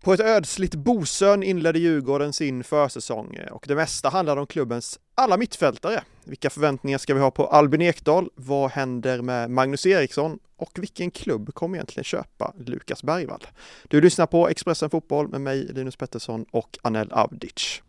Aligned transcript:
På 0.00 0.12
ett 0.12 0.20
ödsligt 0.20 0.74
Bosön 0.74 1.42
inledde 1.42 1.78
Djurgården 1.78 2.32
sin 2.32 2.64
försäsong 2.64 3.34
eh, 3.34 3.52
och 3.52 3.64
det 3.68 3.74
mesta 3.74 4.08
handlade 4.08 4.40
om 4.40 4.46
klubbens 4.46 5.00
alla 5.14 5.36
mittfältare. 5.36 6.02
Vilka 6.24 6.50
förväntningar 6.50 6.98
ska 6.98 7.14
vi 7.14 7.20
ha 7.20 7.30
på 7.30 7.46
Albin 7.46 7.82
Ekdal? 7.82 8.28
Vad 8.34 8.70
händer 8.70 9.22
med 9.22 9.50
Magnus 9.50 9.86
Eriksson? 9.86 10.38
Och 10.56 10.70
vilken 10.74 11.10
klubb 11.10 11.54
kommer 11.54 11.76
egentligen 11.76 12.04
köpa 12.04 12.54
Lukas 12.58 13.02
Bergvall? 13.02 13.46
Du 13.88 14.00
lyssnar 14.00 14.26
på 14.26 14.48
Expressen 14.48 14.90
Fotboll 14.90 15.28
med 15.28 15.40
mig 15.40 15.68
Linus 15.72 15.96
Pettersson 15.96 16.44
och 16.50 16.78
Anel 16.82 17.12
Avdic. 17.12 17.82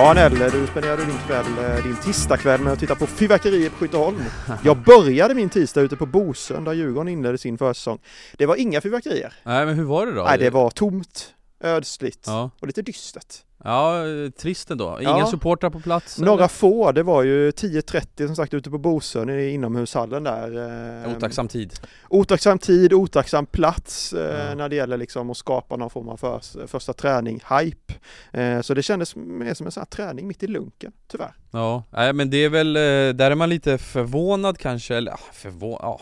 Ja 0.00 0.12
Nelle, 0.14 0.50
du 0.50 0.66
spenderade 0.66 1.04
din 1.04 1.18
kväll, 1.26 1.46
eh, 1.76 1.84
din 1.84 1.96
tisdagkväll 1.96 2.60
med 2.60 2.72
att 2.72 2.78
titta 2.78 2.94
på 2.94 3.06
fyrverkerier 3.06 3.70
på 3.70 3.76
Skytteholm. 3.76 4.22
Jag 4.64 4.76
började 4.76 5.34
min 5.34 5.48
tisdag 5.48 5.80
ute 5.80 5.96
på 5.96 6.06
Bosön 6.06 6.64
där 6.64 6.72
Djurgården 6.72 7.08
inledde 7.08 7.38
sin 7.38 7.58
försäsong. 7.58 7.98
Det 8.36 8.46
var 8.46 8.56
inga 8.56 8.80
fyrverkerier. 8.80 9.32
Nej 9.42 9.66
men 9.66 9.74
hur 9.74 9.84
var 9.84 10.06
det 10.06 10.14
då? 10.14 10.22
Nej 10.22 10.38
det 10.38 10.50
var 10.50 10.70
tomt, 10.70 11.34
ödsligt 11.60 12.24
Ja, 12.26 12.50
och 12.60 12.66
lite 12.66 12.82
dystert. 12.82 13.34
ja 13.64 14.02
trist 14.40 14.70
ändå. 14.70 14.98
Ingen 15.00 15.18
Ja. 15.18 15.26
supportrar 15.26 15.70
på 15.70 15.80
plats? 15.80 16.18
Några 16.18 16.34
eller? 16.38 16.48
få, 16.48 16.92
det 16.92 17.02
var 17.02 17.22
ju 17.22 17.50
10.30 17.50 18.26
som 18.26 18.36
sagt 18.36 18.54
ute 18.54 18.70
på 18.70 18.78
Bosön 18.78 19.30
i 19.30 19.48
inomhushallen 19.50 20.24
där. 20.24 21.04
eh, 21.06 21.16
Otacksam 21.16 21.48
tid. 21.48 21.72
Otacksam 22.08 22.58
tid, 22.58 22.92
otacksam 22.92 23.46
plats 23.46 24.12
eh, 24.12 24.48
Ja. 24.48 24.54
när 24.54 24.68
det 24.68 24.76
gäller 24.76 24.96
liksom 24.96 25.30
att 25.30 25.36
skapa 25.36 25.76
någon 25.76 25.90
form 25.90 26.08
av 26.08 26.16
förs, 26.16 26.56
första 26.66 26.92
träning, 26.92 27.40
hype. 27.60 27.94
Eh, 28.32 28.60
så 28.60 28.74
det 28.74 28.82
kändes 28.82 29.16
mer 29.16 29.54
som 29.54 29.66
en 29.66 29.72
sån 29.72 29.80
här 29.80 29.86
träning 29.86 30.26
mitt 30.26 30.42
i 30.42 30.46
lunken, 30.46 30.92
tyvärr. 31.08 31.32
Ja, 31.50 31.82
nej 31.90 32.12
men 32.12 32.30
det 32.30 32.36
är 32.36 32.48
väl, 32.48 32.72
där 33.16 33.30
är 33.30 33.34
man 33.34 33.48
lite 33.48 33.78
förvånad 33.78 34.58
kanske, 34.58 34.96
eller 34.96 35.10
ja, 35.10 35.18
förvånad, 35.32 35.80
ja 35.82 36.00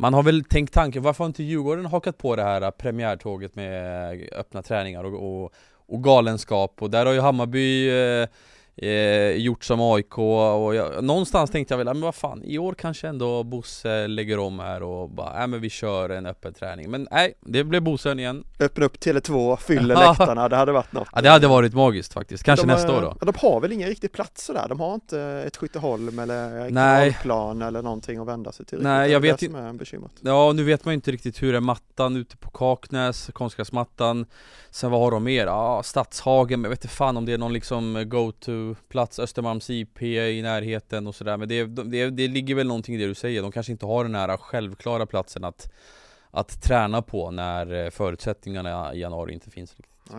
man 0.00 0.14
har 0.14 0.22
väl 0.22 0.44
tänkt 0.44 0.74
tanken, 0.74 1.02
varför 1.02 1.24
har 1.24 1.26
inte 1.26 1.42
Djurgården 1.42 1.86
hakat 1.86 2.18
på 2.18 2.36
det 2.36 2.42
här 2.42 2.62
äh, 2.62 2.70
premiärtåget 2.70 3.56
med 3.56 4.12
äh, 4.12 4.38
öppna 4.38 4.62
träningar 4.62 5.04
och, 5.04 5.42
och, 5.44 5.52
och 5.86 6.04
galenskap? 6.04 6.82
Och 6.82 6.90
där 6.90 7.06
har 7.06 7.12
ju 7.12 7.20
Hammarby 7.20 7.90
eh, 7.90 8.28
eh, 8.76 9.30
gjort 9.30 9.64
som 9.64 9.80
AIK 9.80 10.18
och 10.18 10.74
jag, 10.74 11.04
någonstans 11.04 11.50
tänkte 11.50 11.74
jag 11.74 11.78
väl, 11.78 11.86
men 11.86 12.00
vad 12.00 12.14
fan, 12.14 12.42
i 12.44 12.58
år 12.58 12.74
kanske 12.74 13.08
ändå 13.08 13.42
Bosse 13.42 14.06
lägger 14.06 14.38
om 14.38 14.58
här 14.58 14.82
och 14.82 15.10
bara, 15.10 15.38
nej 15.38 15.46
men 15.46 15.60
vi 15.60 15.70
kör 15.70 16.08
en 16.10 16.26
öppen 16.26 16.54
träning 16.54 16.90
Men 16.90 17.08
nej, 17.10 17.34
det 17.40 17.64
blev 17.64 17.82
Bosön 17.82 18.18
igen 18.18 18.44
Öppna 18.58 18.86
upp 18.86 18.96
Tele2, 18.96 19.56
fyller 19.56 19.96
läktarna, 20.08 20.48
det 20.48 20.56
hade 20.56 20.72
varit 20.72 20.92
något. 20.92 21.08
Ja 21.12 21.20
det 21.20 21.30
hade 21.30 21.48
varit 21.48 21.74
magiskt 21.74 22.12
faktiskt, 22.12 22.44
kanske 22.44 22.66
de, 22.66 22.72
nästa 22.72 22.96
år 22.96 23.02
då 23.02 23.32
De 23.32 23.32
har 23.36 23.60
väl 23.60 23.72
ingen 23.72 23.88
riktig 23.88 24.12
plats 24.12 24.44
sådär, 24.44 24.66
de 24.68 24.80
har 24.80 24.94
inte 24.94 25.20
ett 25.20 25.56
Skytteholm 25.56 26.18
eller 26.18 26.70
Nej. 26.70 27.12
kanalplan 27.12 27.62
eller 27.62 27.82
någonting 27.82 28.18
att 28.18 28.28
vända 28.28 28.52
sig 28.52 28.66
till. 28.66 28.82
Nej, 28.82 29.10
jag 29.10 29.20
vet 29.20 29.40
bekymret. 29.74 30.12
Ja, 30.20 30.52
nu 30.52 30.64
vet 30.64 30.84
man 30.84 30.92
ju 30.92 30.94
inte 30.94 31.12
riktigt 31.12 31.42
hur 31.42 31.54
är 31.54 31.60
mattan 31.60 32.16
ute 32.16 32.36
på 32.36 32.50
Kaknäs, 32.50 33.30
konstgräsmattan 33.32 34.26
Sen 34.70 34.90
vad 34.90 35.00
har 35.00 35.10
de 35.10 35.24
mer? 35.24 35.46
Ja, 35.46 35.82
Stadshagen, 35.84 36.60
men 36.60 36.68
jag 36.68 36.70
vet 36.70 36.84
inte 36.84 36.94
fan 36.94 37.16
om 37.16 37.24
det 37.24 37.32
är 37.32 37.38
någon 37.38 37.52
liksom 37.52 38.04
Plats 38.88 39.18
Östermalms 39.18 39.70
IP 39.70 40.02
i 40.02 40.42
närheten 40.42 41.06
och 41.06 41.14
sådär 41.14 41.36
Men 41.36 41.48
det, 41.48 41.64
det, 41.66 42.10
det 42.10 42.28
ligger 42.28 42.54
väl 42.54 42.66
någonting 42.66 42.94
i 42.94 42.98
det 42.98 43.06
du 43.06 43.14
säger, 43.14 43.42
de 43.42 43.52
kanske 43.52 43.72
inte 43.72 43.86
har 43.86 44.04
den 44.04 44.14
här 44.14 44.36
självklara 44.36 45.06
platsen 45.06 45.44
att 45.44 45.72
att 46.30 46.62
träna 46.62 47.02
på 47.02 47.30
när 47.30 47.84
eh, 47.84 47.90
förutsättningarna 47.90 48.94
i 48.94 49.00
januari 49.00 49.32
inte 49.32 49.50
finns 49.50 49.76
riktigt. 49.76 50.12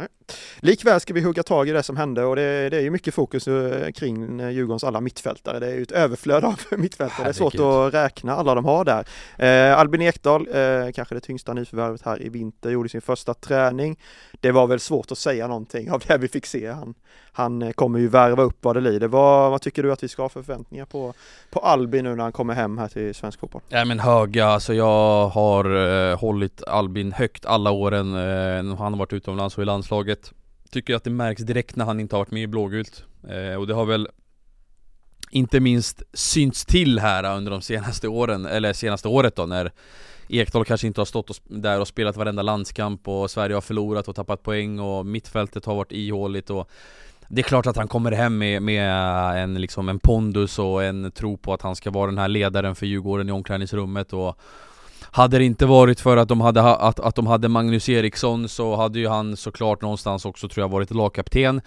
Likväl 0.59 0.99
ska 0.99 1.13
vi 1.13 1.21
hugga 1.21 1.43
tag 1.43 1.69
i 1.69 1.71
det 1.71 1.83
som 1.83 1.97
hände 1.97 2.23
och 2.23 2.35
det, 2.35 2.69
det 2.69 2.77
är 2.77 2.81
ju 2.81 2.89
mycket 2.89 3.13
fokus 3.13 3.47
eh, 3.47 3.91
kring 3.91 4.39
eh, 4.39 4.49
Djurgårdens 4.49 4.83
alla 4.83 5.01
mittfältare. 5.01 5.59
Det 5.59 5.67
är 5.67 5.75
ju 5.75 5.83
ett 5.83 5.91
överflöd 5.91 6.43
av 6.45 6.59
mittfältare. 6.77 7.23
Det 7.23 7.29
är 7.29 7.33
svårt 7.33 7.53
att 7.53 7.93
räkna 7.93 8.35
alla 8.35 8.55
de 8.55 8.65
har 8.65 8.85
där. 8.85 9.05
Eh, 9.37 9.79
Albin 9.79 10.01
Ekdal, 10.01 10.47
eh, 10.53 10.91
kanske 10.91 11.15
det 11.15 11.21
tyngsta 11.21 11.53
nyförvärvet 11.53 12.01
här 12.01 12.21
i 12.21 12.29
vinter, 12.29 12.69
gjorde 12.69 12.89
sin 12.89 13.01
första 13.01 13.33
träning. 13.33 13.99
Det 14.39 14.51
var 14.51 14.67
väl 14.67 14.79
svårt 14.79 15.11
att 15.11 15.17
säga 15.17 15.47
någonting 15.47 15.91
av 15.91 16.03
det 16.07 16.17
vi 16.17 16.27
fick 16.27 16.45
se. 16.45 16.67
Han, 16.71 16.93
han 17.31 17.61
eh, 17.61 17.71
kommer 17.71 17.99
ju 17.99 18.07
värva 18.07 18.43
upp 18.43 18.57
vad 18.61 18.75
det 18.75 18.81
lider. 18.81 19.07
Vad, 19.07 19.51
vad 19.51 19.61
tycker 19.61 19.83
du 19.83 19.91
att 19.91 20.03
vi 20.03 20.07
ska 20.07 20.21
ha 20.21 20.29
för 20.29 20.43
förväntningar 20.43 20.85
på, 20.85 21.13
på 21.49 21.59
Albin 21.59 22.03
nu 22.03 22.15
när 22.15 22.23
han 22.23 22.31
kommer 22.31 22.53
hem 22.53 22.77
här 22.77 22.87
till 22.87 23.15
svensk 23.15 23.39
fotboll? 23.39 23.61
Ja 23.69 23.85
men 23.85 23.99
höga, 23.99 24.45
alltså 24.45 24.73
jag 24.73 25.27
har 25.27 25.65
eh, 26.11 26.19
hållit 26.19 26.63
Albin 26.63 27.11
högt 27.11 27.45
alla 27.45 27.71
åren 27.71 28.13
eh, 28.13 28.63
när 28.63 28.75
han 28.75 28.93
har 28.93 28.99
varit 28.99 29.13
utomlands 29.13 29.57
och 29.57 29.61
i 29.61 29.65
landslaget 29.65 30.20
Tycker 30.71 30.95
att 30.95 31.03
det 31.03 31.09
märks 31.09 31.41
direkt 31.41 31.75
när 31.75 31.85
han 31.85 31.99
inte 31.99 32.15
har 32.15 32.19
varit 32.21 32.31
med 32.31 32.43
i 32.43 32.47
blågult. 32.47 33.03
Eh, 33.29 33.55
Och 33.55 33.67
det 33.67 33.73
har 33.73 33.85
väl 33.85 34.07
inte 35.31 35.59
minst 35.59 36.03
synts 36.13 36.65
till 36.65 36.99
här 36.99 37.37
under 37.37 37.51
de 37.51 37.61
senaste 37.61 38.07
åren, 38.07 38.45
eller 38.45 38.73
senaste 38.73 39.07
året 39.07 39.35
då 39.35 39.45
när 39.45 39.71
Ekdal 40.29 40.65
kanske 40.65 40.87
inte 40.87 41.01
har 41.01 41.05
stått 41.05 41.29
och 41.29 41.35
där 41.43 41.79
och 41.79 41.87
spelat 41.87 42.17
varenda 42.17 42.41
landskamp 42.41 43.07
och 43.07 43.31
Sverige 43.31 43.55
har 43.55 43.61
förlorat 43.61 44.07
och 44.07 44.15
tappat 44.15 44.43
poäng 44.43 44.79
och 44.79 45.05
mittfältet 45.05 45.65
har 45.65 45.75
varit 45.75 45.91
ihåligt 45.91 46.49
och 46.49 46.69
det 47.27 47.41
är 47.41 47.43
klart 47.43 47.67
att 47.67 47.75
han 47.75 47.87
kommer 47.87 48.11
hem 48.11 48.37
med, 48.37 48.61
med 48.61 48.89
en, 49.43 49.53
liksom 49.53 49.89
en 49.89 49.99
pondus 49.99 50.59
och 50.59 50.83
en 50.83 51.11
tro 51.11 51.37
på 51.37 51.53
att 51.53 51.61
han 51.61 51.75
ska 51.75 51.91
vara 51.91 52.05
den 52.05 52.17
här 52.17 52.27
ledaren 52.27 52.75
för 52.75 52.85
Djurgården 52.85 53.29
i 53.29 53.31
omklädningsrummet 53.31 54.13
och 54.13 54.39
hade 55.11 55.37
det 55.37 55.43
inte 55.45 55.65
varit 55.65 55.99
för 55.99 56.17
att 56.17 56.27
de 56.27 56.41
hade, 56.41 56.61
att, 56.61 56.99
att 56.99 57.15
de 57.15 57.27
hade 57.27 57.47
Magnus 57.47 57.89
Eriksson 57.89 58.49
så 58.49 58.75
hade 58.75 58.99
ju 58.99 59.07
han 59.07 59.37
såklart 59.37 59.81
någonstans 59.81 60.25
också 60.25 60.49
tror 60.49 60.63
jag 60.63 60.69
varit 60.69 60.91
lagkapten. 60.91 61.61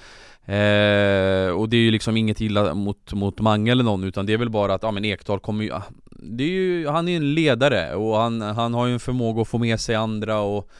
Eh, 0.45 1.51
Och 1.51 1.69
det 1.69 1.77
är 1.77 1.81
ju 1.81 1.91
liksom 1.91 2.17
inget 2.17 2.41
illa 2.41 2.75
mot, 2.75 3.13
mot 3.13 3.41
Mange 3.41 3.73
eller 3.73 3.85
någon 3.85 4.05
utan 4.05 4.27
det 4.27 4.33
är 4.33 4.39
väl 4.39 4.51
bara 4.51 4.75
att, 4.75 4.83
ja 4.83 4.91
men 4.91 5.05
Ekdal 5.05 5.41
kommer 5.41 5.65
ju 5.65 5.73
det 6.11 6.45
är 6.45 6.49
ju, 6.49 6.89
han 6.89 7.09
är 7.09 7.13
ju 7.13 7.17
en 7.17 7.35
ledare 7.35 7.95
och 7.95 8.17
han, 8.17 8.41
han 8.41 8.75
har 8.75 8.87
ju 8.87 8.93
en 8.93 9.01
förmåga 9.01 9.43
att 9.43 9.49
få 9.49 9.59
med 9.59 9.81
sig 9.81 9.95
andra 9.95 10.41
och 10.41 10.71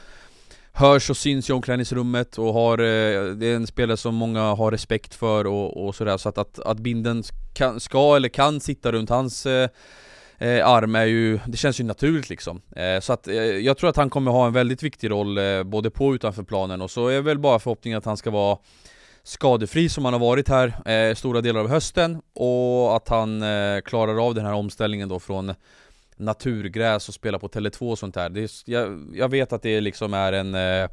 Hörs 0.77 1.09
och 1.09 1.17
syns 1.17 1.49
i 1.49 1.53
omklädningsrummet 1.53 2.37
och 2.37 2.53
har, 2.53 2.77
eh, 2.77 3.25
det 3.25 3.47
är 3.47 3.55
en 3.55 3.67
spelare 3.67 3.97
som 3.97 4.15
många 4.15 4.41
har 4.41 4.71
respekt 4.71 5.15
för 5.15 5.47
och, 5.47 5.85
och 5.85 5.95
sådär. 5.95 6.17
Så 6.17 6.29
att, 6.29 6.37
att, 6.37 6.59
att 6.59 6.77
binden 6.79 7.23
kan, 7.53 7.79
ska 7.79 8.15
eller 8.15 8.29
kan 8.29 8.59
sitta 8.59 8.91
runt 8.91 9.09
hans 9.09 9.45
eh, 9.45 9.69
eh, 10.37 10.67
arm 10.67 10.95
är 10.95 11.05
ju, 11.05 11.39
det 11.47 11.57
känns 11.57 11.79
ju 11.79 11.83
naturligt 11.83 12.29
liksom. 12.29 12.61
Eh, 12.75 12.99
Så 12.99 13.13
att 13.13 13.27
eh, 13.27 13.35
jag 13.35 13.77
tror 13.77 13.89
att 13.89 13.95
han 13.95 14.09
kommer 14.09 14.31
ha 14.31 14.47
en 14.47 14.53
väldigt 14.53 14.83
viktig 14.83 15.11
roll 15.11 15.37
eh, 15.37 15.63
både 15.63 15.89
på 15.89 16.05
och 16.05 16.11
utanför 16.11 16.43
planen. 16.43 16.81
Och 16.81 16.91
så 16.91 17.07
är 17.07 17.21
väl 17.21 17.39
bara 17.39 17.59
förhoppningen 17.59 17.97
att 17.97 18.05
han 18.05 18.17
ska 18.17 18.31
vara 18.31 18.57
skadefri 19.23 19.89
som 19.89 20.05
han 20.05 20.13
har 20.13 20.19
varit 20.19 20.49
här 20.49 20.89
eh, 20.91 21.15
stora 21.15 21.41
delar 21.41 21.59
av 21.59 21.69
hösten. 21.69 22.21
Och 22.33 22.95
att 22.95 23.09
han 23.09 23.41
eh, 23.43 23.81
klarar 23.81 24.25
av 24.27 24.35
den 24.35 24.45
här 24.45 24.53
omställningen 24.53 25.09
då 25.09 25.19
från 25.19 25.53
naturgräs 26.17 27.07
och 27.07 27.13
spela 27.13 27.39
på 27.39 27.47
Tele2 27.47 27.91
och 27.91 27.99
sånt 27.99 28.15
där. 28.15 28.29
Det 28.29 28.41
är, 28.41 28.49
jag, 28.65 29.11
jag 29.15 29.29
vet 29.29 29.53
att 29.53 29.61
det 29.61 29.81
liksom 29.81 30.13
är 30.13 30.33
en 30.33 30.55
eh, 30.55 30.89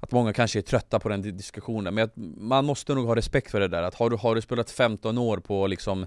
att 0.00 0.12
många 0.12 0.32
kanske 0.32 0.58
är 0.58 0.62
trötta 0.62 0.98
på 0.98 1.08
den 1.08 1.22
diskussionen. 1.22 1.94
Men 1.94 2.04
att 2.04 2.12
man 2.36 2.64
måste 2.64 2.94
nog 2.94 3.06
ha 3.06 3.16
respekt 3.16 3.50
för 3.50 3.60
det 3.60 3.68
där. 3.68 3.82
Att 3.82 3.94
har 3.94 4.10
du, 4.10 4.16
har 4.16 4.34
du 4.34 4.40
spelat 4.40 4.70
15 4.70 5.18
år 5.18 5.38
på 5.38 5.66
liksom 5.66 6.06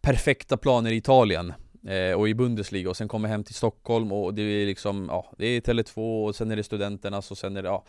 perfekta 0.00 0.56
planer 0.56 0.90
i 0.90 0.96
Italien 0.96 1.52
eh, 1.86 2.12
och 2.12 2.28
i 2.28 2.34
Bundesliga 2.34 2.90
och 2.90 2.96
sen 2.96 3.08
kommer 3.08 3.28
hem 3.28 3.44
till 3.44 3.54
Stockholm 3.54 4.12
och 4.12 4.34
det 4.34 4.42
är 4.42 4.66
liksom, 4.66 5.06
ja, 5.08 5.32
det 5.38 5.46
är 5.46 5.60
Tele2 5.60 6.26
och 6.26 6.36
sen 6.36 6.50
är 6.50 6.56
det 6.56 6.62
studenternas 6.62 7.30
och 7.30 7.38
sen 7.38 7.56
är 7.56 7.62
det, 7.62 7.68
ja 7.68 7.84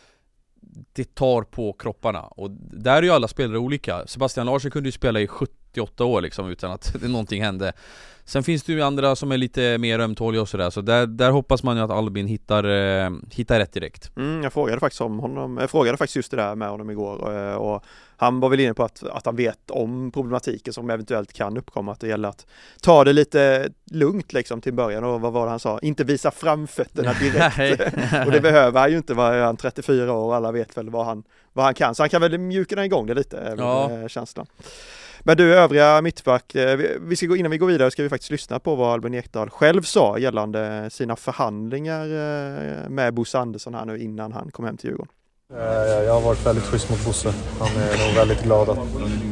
Det 0.94 1.16
tar 1.16 1.42
på 1.42 1.74
kropparna. 1.74 2.22
Och 2.22 2.52
där 2.72 2.98
är 2.98 3.04
ju 3.04 3.10
alla 3.10 3.28
spelare 3.28 3.58
olika. 3.58 4.08
Sebastian 4.08 4.46
Larsson 4.46 4.72
kunde 4.72 4.88
ju 4.88 4.92
spela 4.92 5.22
i 5.22 5.28
78 5.28 6.06
år 6.06 6.22
liksom 6.22 6.50
utan 6.50 6.72
att 6.72 6.96
någonting 7.02 7.44
hände. 7.44 7.74
Sen 8.32 8.44
finns 8.44 8.64
det 8.64 8.74
ju 8.74 8.82
andra 8.82 9.16
som 9.16 9.32
är 9.32 9.38
lite 9.38 9.78
mer 9.78 10.00
ömtåliga 10.00 10.42
och 10.42 10.50
sådär 10.50 10.70
så 10.70 10.82
där, 10.82 11.06
där 11.08 11.32
hoppas 11.32 11.64
man 11.64 11.78
ju 11.78 11.84
att 11.84 11.92
Albin 11.92 12.28
hittar, 12.28 12.64
eh, 12.64 13.10
hittar 13.32 13.60
rätt 13.60 13.74
direkt 13.74 14.12
Mm, 14.18 14.44
jag 14.44 14.54
frågade 14.54 14.80
faktiskt 14.80 15.02
om 15.02 15.20
honom, 15.20 15.58
jag 15.58 15.70
frågade 15.70 15.98
faktiskt 15.98 16.16
just 16.16 16.32
det 16.32 16.38
där 16.38 16.56
med 16.56 16.70
honom 16.70 16.90
igår 16.90 17.38
eh, 17.38 17.54
och 17.56 17.84
han 18.18 18.40
var 18.40 18.50
väl 18.50 18.60
inne 18.60 18.74
på 18.74 18.84
att, 18.84 19.04
att 19.04 19.26
han 19.26 19.36
vet 19.36 19.72
om 19.72 20.12
problematiken 20.12 20.74
som 20.74 20.90
eventuellt 20.90 21.34
kan 21.34 21.58
uppkomma, 21.58 21.92
att 21.92 22.00
det 22.00 22.08
gäller 22.08 22.30
att 22.30 22.46
ta 22.82 23.04
det 23.04 23.14
lite 23.14 23.70
lugnt 23.92 24.34
liksom 24.34 24.62
till 24.62 24.74
början 24.74 25.04
och 25.04 25.22
vad 25.22 25.34
var 25.34 25.46
det 25.46 25.50
han 25.50 25.60
sa? 25.60 25.80
Inte 25.80 26.04
visa 26.04 26.32
framfötterna 26.32 27.14
direkt. 27.20 27.82
och 28.26 28.32
det 28.32 28.42
behöver 28.42 28.80
han 28.80 28.92
ju 28.92 28.98
inte, 28.98 29.14
vara 29.14 29.46
han 29.46 29.58
34 29.58 30.14
år 30.14 30.26
och 30.26 30.36
alla 30.36 30.52
vet 30.52 30.78
väl 30.78 30.90
vad 30.90 31.06
han, 31.06 31.24
vad 31.54 31.66
han 31.66 31.74
kan, 31.74 31.96
så 31.96 32.04
han 32.04 32.10
kan 32.10 32.22
väl 32.22 32.38
mjukna 32.38 32.86
igång 32.86 33.08
det 33.08 33.14
lite, 33.14 33.56
Ja. 33.58 33.92
eh, 33.92 34.08
känslan. 34.08 34.46
Men 35.24 35.38
du 35.38 35.56
övriga 35.56 36.02
mittback, 36.02 36.56
eh, 36.56 36.78
vi- 37.02 37.16
ska 37.16 37.26
gå, 37.26 37.36
innan 37.36 37.52
vi 37.52 37.58
går 37.58 37.68
vidare 37.68 37.92
ska 37.92 38.04
vi 38.04 38.10
faktiskt 38.10 38.32
lyssna 38.32 38.60
på 38.60 38.76
vad 38.76 38.94
Albin 38.94 39.14
Ekdal 39.14 39.50
själv 39.50 39.82
sa 39.82 40.18
gällande 40.18 40.90
sina 40.92 41.16
förhandlingar 41.16 42.04
eh, 42.06 42.90
med 42.90 43.14
Bosse 43.14 43.40
Andersson 43.40 43.74
här 43.74 43.86
nu 43.86 44.00
innan 44.00 44.32
han 44.34 44.52
kom 44.52 44.66
hem 44.66 44.78
till 44.78 44.90
Djurgården. 44.90 45.12
Eh, 45.58 46.04
Jag 46.06 46.14
har 46.14 46.22
varit 46.22 46.46
väldigt 46.46 46.64
schysst 46.64 46.90
mot 46.90 47.06
Bosse. 47.06 47.34
Han 47.60 47.68
är 47.70 48.08
nog 48.08 48.16
väldigt 48.16 48.44
glad 48.44 48.70
att 48.70 48.78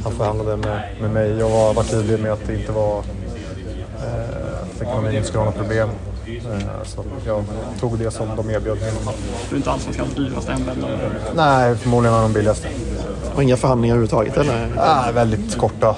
han 0.04 0.12
förhandlade 0.14 0.58
med, 0.58 0.82
med 1.02 1.12
mig. 1.12 1.30
Jag 1.40 1.50
var, 1.50 1.74
var 1.74 1.84
tydlig 1.84 2.20
med 2.20 2.32
att 2.32 2.48
det 2.48 2.56
inte 2.56 2.72
var... 2.72 2.98
Eh, 2.98 4.62
att 4.76 4.82
ekonomin 4.82 5.12
inte 5.16 5.28
skulle 5.28 5.40
ha 5.44 5.46
några 5.52 5.60
problem. 5.60 5.90
Eh, 6.28 6.84
så 6.84 7.04
jag 7.26 7.44
tog 7.80 8.00
det 8.00 8.12
som 8.12 8.28
de 8.36 8.50
erbjöd 8.50 8.80
mig. 8.82 8.92
Du 9.50 9.56
är 9.56 9.58
inte 9.58 9.72
alls 9.72 9.84
som 9.84 9.94
ska 9.94 10.04
drivas 10.04 10.46
den? 10.46 10.62
Nej, 11.36 11.76
förmodligen 11.76 12.14
var 12.14 12.22
de 12.22 12.34
billigaste. 12.34 12.68
Och 13.40 13.44
inga 13.44 13.58
förhandlingar 13.58 13.96
överhuvudtaget 13.96 14.38
eller? 14.38 14.72
Ah, 14.78 15.12
väldigt 15.12 15.58
korta. 15.58 15.96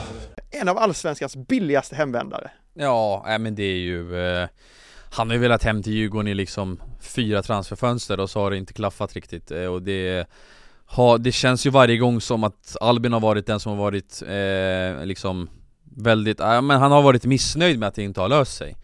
en 0.52 0.70
av 0.70 0.78
allsvenskans 0.78 1.36
billigaste 1.36 1.96
hemvändare. 1.96 2.52
Ja, 2.74 3.24
nej, 3.26 3.40
men 3.40 3.56
det 3.56 3.64
är 3.64 3.78
ju 3.78 4.26
eh, 4.26 4.48
Han 5.12 5.30
har 5.30 5.34
ju 5.36 5.42
velat 5.42 5.64
hem 5.64 5.84
till 5.84 5.94
Djurgården 5.94 6.28
i 6.28 6.34
liksom 6.34 6.82
fyra 7.00 7.42
transferfönster 7.44 8.20
och 8.20 8.30
så 8.30 8.40
har 8.40 8.52
det 8.52 8.58
inte 8.58 8.74
klaffat 8.74 9.14
riktigt 9.14 9.52
eh, 9.52 9.66
och 9.66 9.82
det 9.82 10.28
har, 10.86 11.18
Det 11.18 11.32
känns 11.32 11.66
ju 11.66 11.70
varje 11.70 11.98
gång 11.98 12.22
som 12.22 12.44
att 12.44 12.78
Albin 12.82 13.14
har 13.14 13.20
varit 13.20 13.46
den 13.48 13.60
som 13.60 13.72
har 13.72 13.80
varit 13.80 14.22
eh, 14.22 15.06
liksom 15.06 15.50
Väldigt, 15.98 16.40
ja 16.40 16.62
men 16.62 16.80
han 16.80 16.92
har 16.92 17.02
varit 17.02 17.26
missnöjd 17.26 17.80
med 17.80 17.88
att 17.88 17.96
det 17.96 18.04
inte 18.04 18.22
har 18.22 18.30
löst 18.30 18.58
sig 18.58 18.76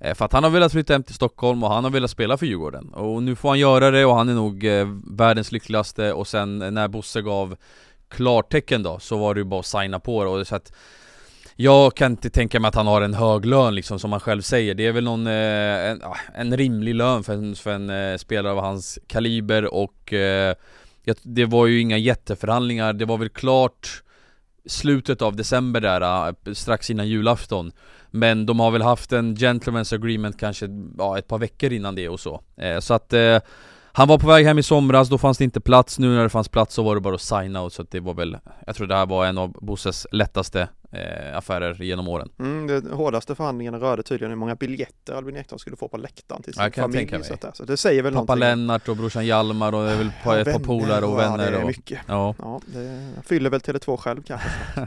eh, 0.00 0.14
För 0.14 0.24
att 0.24 0.32
han 0.32 0.44
har 0.44 0.50
velat 0.50 0.72
flytta 0.72 0.92
hem 0.92 1.02
till 1.02 1.14
Stockholm 1.14 1.62
och 1.62 1.72
han 1.72 1.84
har 1.84 1.90
velat 1.90 2.10
spela 2.10 2.36
för 2.36 2.46
Djurgården 2.46 2.88
Och 2.88 3.22
nu 3.22 3.36
får 3.36 3.48
han 3.48 3.58
göra 3.58 3.90
det 3.90 4.04
och 4.04 4.16
han 4.16 4.28
är 4.28 4.34
nog 4.34 4.64
eh, 4.64 4.88
världens 5.04 5.52
lyckligaste 5.52 6.12
och 6.12 6.26
sen 6.28 6.58
när 6.58 6.88
Bosse 6.88 7.22
gav 7.22 7.56
klartecken 8.10 8.82
då 8.82 8.98
så 8.98 9.18
var 9.18 9.34
det 9.34 9.40
ju 9.40 9.44
bara 9.44 9.60
att 9.60 9.66
signa 9.66 10.00
på 10.00 10.24
det 10.24 10.30
och 10.30 10.46
så 10.46 10.56
att 10.56 10.72
jag 11.56 11.94
kan 11.94 12.12
inte 12.12 12.30
tänka 12.30 12.60
mig 12.60 12.68
att 12.68 12.74
han 12.74 12.86
har 12.86 13.02
en 13.02 13.14
hög 13.14 13.44
lön 13.44 13.74
liksom 13.74 13.98
som 13.98 14.12
han 14.12 14.20
själv 14.20 14.42
säger. 14.42 14.74
Det 14.74 14.86
är 14.86 14.92
väl 14.92 15.04
någon, 15.04 15.26
eh, 15.26 15.90
en, 15.90 16.02
ah, 16.02 16.16
en, 16.34 16.56
rimlig 16.56 16.94
lön 16.94 17.24
för 17.24 17.32
en, 17.32 17.54
för 17.54 17.70
en 17.70 17.90
eh, 17.90 18.16
spelare 18.16 18.52
av 18.52 18.60
hans 18.60 18.98
kaliber 19.06 19.74
och 19.74 20.12
eh, 20.12 20.54
Det 21.22 21.44
var 21.44 21.66
ju 21.66 21.80
inga 21.80 21.98
jätteförhandlingar, 21.98 22.92
det 22.92 23.04
var 23.04 23.18
väl 23.18 23.28
klart 23.28 24.02
Slutet 24.66 25.22
av 25.22 25.36
december 25.36 25.80
där, 25.80 26.00
ah, 26.00 26.34
strax 26.54 26.90
innan 26.90 27.08
julafton. 27.08 27.72
Men 28.10 28.46
de 28.46 28.60
har 28.60 28.70
väl 28.70 28.82
haft 28.82 29.12
en 29.12 29.36
gentleman's 29.36 29.94
agreement 29.94 30.40
kanske 30.40 30.68
ja, 30.98 31.18
ett 31.18 31.28
par 31.28 31.38
veckor 31.38 31.72
innan 31.72 31.94
det 31.94 32.08
och 32.08 32.20
så. 32.20 32.42
Eh, 32.56 32.78
Så 32.80 32.94
att 32.94 33.12
eh, 33.12 33.38
han 33.92 34.08
var 34.08 34.18
på 34.18 34.26
väg 34.26 34.46
hem 34.46 34.58
i 34.58 34.62
somras, 34.62 35.08
då 35.08 35.18
fanns 35.18 35.38
det 35.38 35.44
inte 35.44 35.60
plats, 35.60 35.98
nu 35.98 36.08
när 36.14 36.22
det 36.22 36.28
fanns 36.28 36.48
plats 36.48 36.74
så 36.74 36.82
var 36.82 36.94
det 36.94 37.00
bara 37.00 37.14
att 37.14 37.20
signa 37.20 37.62
och 37.62 37.72
så 37.72 37.82
att 37.82 37.90
det 37.90 38.00
var 38.00 38.14
väl 38.14 38.36
Jag 38.66 38.76
tror 38.76 38.86
det 38.86 38.94
här 38.96 39.06
var 39.06 39.26
en 39.26 39.38
av 39.38 39.52
Bosses 39.52 40.06
lättaste 40.12 40.68
eh, 40.92 41.36
affärer 41.36 41.82
genom 41.82 42.08
åren. 42.08 42.28
Mm, 42.38 42.66
De 42.66 42.92
hårdaste 42.96 43.34
förhandlingarna 43.34 43.78
rörde 43.78 44.02
tydligen 44.02 44.30
hur 44.30 44.36
många 44.36 44.54
biljetter 44.54 45.14
Albin 45.14 45.36
Ekdal 45.36 45.58
skulle 45.58 45.76
få 45.76 45.88
på 45.88 45.96
läktaren 45.96 46.42
till 46.42 46.54
sin 46.54 46.62
ja, 46.62 46.70
familj 46.82 46.98
tänka 46.98 47.18
mig. 47.18 47.38
Så, 47.42 47.50
så 47.54 47.64
det 47.64 47.76
säger 47.76 48.02
väl 48.02 48.12
Pappa 48.12 48.34
någonting. 48.34 48.40
Lennart 48.40 48.88
och 48.88 48.96
brorsan 48.96 49.26
Hjalmar 49.26 49.74
och 49.74 49.84
det 49.84 49.90
är 49.90 49.96
väl 49.96 50.06
ett 50.06 50.52
par 50.52 50.58
polare 50.58 51.04
och 51.04 51.18
vänner 51.18 51.44
Ja, 51.44 51.50
det 51.50 51.56
är 51.56 51.60
och, 51.60 51.66
mycket. 51.66 51.98
Ja, 52.06 52.34
Ja, 52.38 52.60
det 52.66 53.12
fyller 53.26 53.50
väl 53.50 53.60
Tele2 53.60 53.96
själv 53.96 54.22
kanske 54.22 54.48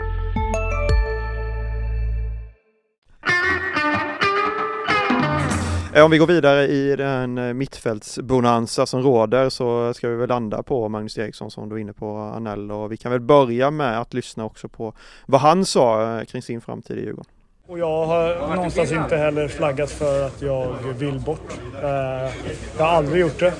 Eh, 5.93 6.05
om 6.05 6.11
vi 6.11 6.17
går 6.17 6.27
vidare 6.27 6.67
i 6.67 6.95
den 6.95 7.37
eh, 7.37 7.53
mittfältsbonanza 7.53 8.85
som 8.85 9.01
råder 9.01 9.49
så 9.49 9.93
ska 9.93 10.09
vi 10.09 10.15
väl 10.15 10.29
landa 10.29 10.63
på 10.63 10.89
Magnus 10.89 11.17
Eriksson 11.17 11.51
som 11.51 11.69
du 11.69 11.75
är 11.75 11.79
inne 11.79 11.93
på 11.93 12.17
Anell 12.17 12.71
och 12.71 12.91
vi 12.91 12.97
kan 12.97 13.11
väl 13.11 13.21
börja 13.21 13.71
med 13.71 13.99
att 14.01 14.13
lyssna 14.13 14.45
också 14.45 14.67
på 14.67 14.93
vad 15.25 15.41
han 15.41 15.65
sa 15.65 16.17
eh, 16.19 16.25
kring 16.25 16.41
sin 16.41 16.61
framtid 16.61 16.97
i 16.97 17.01
Djurgården. 17.01 17.31
Och 17.67 17.79
jag 17.79 18.05
har 18.05 18.55
någonstans 18.55 18.91
inte 18.91 19.17
heller 19.17 19.47
flaggat 19.47 19.91
för 19.91 20.25
att 20.25 20.41
jag 20.41 20.75
vill 20.97 21.19
bort. 21.19 21.59
Jag 22.77 22.85
har 22.85 22.87
aldrig 22.87 23.21
gjort 23.21 23.39
det. 23.39 23.53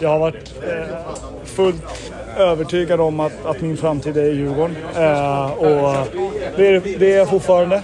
Jag 0.00 0.08
har 0.08 0.18
varit 0.18 0.54
fullt 1.44 2.12
övertygad 2.36 3.00
om 3.00 3.20
att, 3.20 3.46
att 3.46 3.60
min 3.60 3.76
framtid 3.76 4.16
är 4.16 4.24
i 4.24 4.34
Djurgården. 4.34 4.76
Och 5.56 6.08
det 6.56 6.66
är, 6.66 6.98
det 6.98 7.12
är 7.14 7.18
jag 7.18 7.28
fortfarande. 7.28 7.82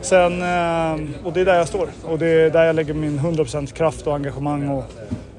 Sen, 0.00 0.42
eh, 0.42 1.26
och 1.26 1.32
det 1.32 1.40
är 1.40 1.44
där 1.44 1.54
jag 1.54 1.68
står. 1.68 1.88
Och 2.04 2.18
det 2.18 2.26
är 2.26 2.50
där 2.50 2.64
jag 2.64 2.76
lägger 2.76 2.94
min 2.94 3.18
100% 3.18 3.72
kraft 3.72 4.06
och 4.06 4.14
engagemang 4.14 4.68
och, 4.68 4.84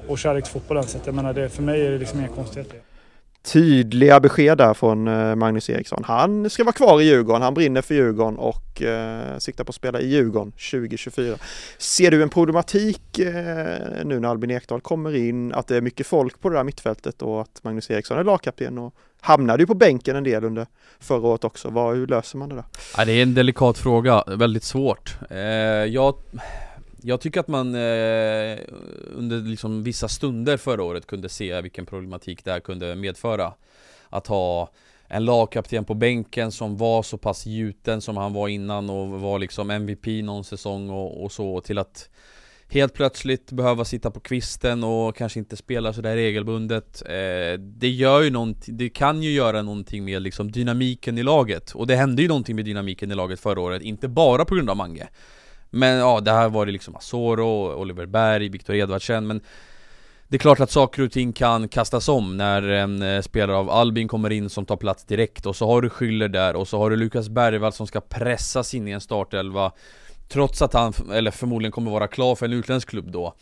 och 0.08 0.18
kärlek 0.18 0.44
till 0.44 0.52
fotbollen. 0.52 0.84
Så 0.84 0.98
jag 1.04 1.14
menar, 1.14 1.32
det, 1.32 1.48
för 1.48 1.62
mig 1.62 1.86
är 1.86 1.90
det 1.90 1.98
liksom 1.98 2.18
inga 2.18 2.28
konstigheter. 2.28 2.78
Tydliga 3.42 4.20
besked 4.20 4.58
där 4.58 4.74
från 4.74 5.08
eh, 5.08 5.34
Magnus 5.34 5.70
Eriksson. 5.70 6.04
Han 6.04 6.50
ska 6.50 6.64
vara 6.64 6.72
kvar 6.72 7.00
i 7.00 7.04
Djurgården, 7.04 7.42
han 7.42 7.54
brinner 7.54 7.82
för 7.82 7.94
Djurgården 7.94 8.38
och 8.38 8.82
eh, 8.82 9.38
siktar 9.38 9.64
på 9.64 9.70
att 9.70 9.74
spela 9.74 10.00
i 10.00 10.08
Djurgården 10.08 10.52
2024. 10.52 11.36
Ser 11.78 12.10
du 12.10 12.22
en 12.22 12.28
problematik 12.28 13.18
eh, 13.18 14.04
nu 14.04 14.20
när 14.20 14.28
Albin 14.28 14.50
Ekdal 14.50 14.80
kommer 14.80 15.16
in, 15.16 15.54
att 15.54 15.66
det 15.66 15.76
är 15.76 15.80
mycket 15.80 16.06
folk 16.06 16.40
på 16.40 16.48
det 16.48 16.56
där 16.56 16.64
mittfältet 16.64 17.22
och 17.22 17.40
att 17.40 17.60
Magnus 17.62 17.90
Eriksson 17.90 18.18
är 18.18 18.24
lagkapten 18.24 18.78
och 18.78 18.94
hamnade 19.20 19.62
ju 19.62 19.66
på 19.66 19.74
bänken 19.74 20.16
en 20.16 20.24
del 20.24 20.44
under 20.44 20.66
förra 20.98 21.28
året 21.28 21.44
också. 21.44 21.70
Var, 21.70 21.94
hur 21.94 22.06
löser 22.06 22.38
man 22.38 22.48
det 22.48 22.54
där? 22.54 22.64
Ja, 22.96 23.04
det 23.04 23.12
är 23.12 23.22
en 23.22 23.34
delikat 23.34 23.78
fråga, 23.78 24.24
väldigt 24.26 24.64
svårt. 24.64 25.16
Eh, 25.30 25.38
jag, 25.38 26.14
jag 27.02 27.20
tycker 27.20 27.40
att 27.40 27.48
man 27.48 27.74
eh, 27.74 28.58
under 29.16 29.48
liksom 29.48 29.82
vissa 29.82 30.08
stunder 30.08 30.56
förra 30.56 30.82
året 30.82 31.06
kunde 31.06 31.28
se 31.28 31.60
vilken 31.60 31.86
problematik 31.86 32.44
det 32.44 32.52
här 32.52 32.60
kunde 32.60 32.94
medföra. 32.94 33.52
Att 34.08 34.26
ha 34.26 34.70
en 35.08 35.24
lagkapten 35.24 35.84
på 35.84 35.94
bänken 35.94 36.52
som 36.52 36.76
var 36.76 37.02
så 37.02 37.18
pass 37.18 37.46
gjuten 37.46 38.00
som 38.00 38.16
han 38.16 38.32
var 38.32 38.48
innan 38.48 38.90
och 38.90 39.08
var 39.08 39.38
liksom 39.38 39.70
MVP 39.70 40.06
någon 40.06 40.44
säsong 40.44 40.90
och, 40.90 41.24
och 41.24 41.32
så 41.32 41.60
till 41.60 41.78
att 41.78 42.10
helt 42.72 42.94
plötsligt 42.94 43.52
behöva 43.52 43.84
sitta 43.84 44.10
på 44.10 44.20
kvisten 44.20 44.84
och 44.84 45.16
kanske 45.16 45.38
inte 45.38 45.56
spela 45.56 45.92
sådär 45.92 46.16
regelbundet. 46.16 47.02
Eh, 47.06 47.58
Det 47.58 47.88
gör 47.88 48.22
ju 48.22 48.30
någonting, 48.30 48.76
det 48.76 48.88
kan 48.88 49.22
ju 49.22 49.30
göra 49.30 49.62
någonting 49.62 50.04
med 50.04 50.22
liksom 50.22 50.50
dynamiken 50.52 51.18
i 51.18 51.22
laget. 51.22 51.70
Och 51.74 51.86
det 51.86 51.96
hände 51.96 52.22
ju 52.22 52.28
någonting 52.28 52.56
med 52.56 52.64
dynamiken 52.64 53.10
i 53.10 53.14
laget 53.14 53.40
förra 53.40 53.60
året, 53.60 53.82
inte 53.82 54.08
bara 54.08 54.44
på 54.44 54.54
grund 54.54 54.70
av 54.70 54.76
Mange. 54.76 55.08
Men 55.70 55.98
ja, 55.98 56.20
det 56.20 56.32
här 56.32 56.48
var 56.48 56.66
det 56.66 56.72
liksom 56.72 56.96
Asoro, 56.96 57.74
Oliver 57.74 58.06
Berg, 58.06 58.48
Viktor 58.48 58.76
Edvardsen 58.76 59.26
men 59.26 59.40
det 60.28 60.36
är 60.36 60.38
klart 60.38 60.60
att 60.60 60.70
saker 60.70 61.02
och 61.02 61.12
ting 61.12 61.32
kan 61.32 61.68
kastas 61.68 62.08
om 62.08 62.36
när 62.36 62.62
en 62.62 63.02
eh, 63.02 63.22
spelare 63.22 63.56
av 63.56 63.70
Albin 63.70 64.08
kommer 64.08 64.30
in 64.30 64.50
som 64.50 64.66
tar 64.66 64.76
plats 64.76 65.04
direkt 65.04 65.46
och 65.46 65.56
så 65.56 65.66
har 65.66 65.82
du 65.82 65.88
Schüller 65.88 66.28
där 66.28 66.56
och 66.56 66.68
så 66.68 66.78
har 66.78 66.90
du 66.90 66.96
Lukas 66.96 67.28
Bergvall 67.28 67.72
som 67.72 67.86
ska 67.86 68.00
pressas 68.00 68.74
in 68.74 68.88
i 68.88 68.90
en 68.90 69.00
startelva. 69.00 69.72
Trots 70.32 70.62
att 70.62 70.72
han, 70.72 70.92
eller 71.12 71.30
förmodligen 71.30 71.72
kommer 71.72 71.90
vara 71.90 72.08
klar 72.08 72.34
för 72.34 72.46
en 72.46 72.52
utländsk 72.52 72.88
klubb 72.88 73.10
då. 73.10 73.34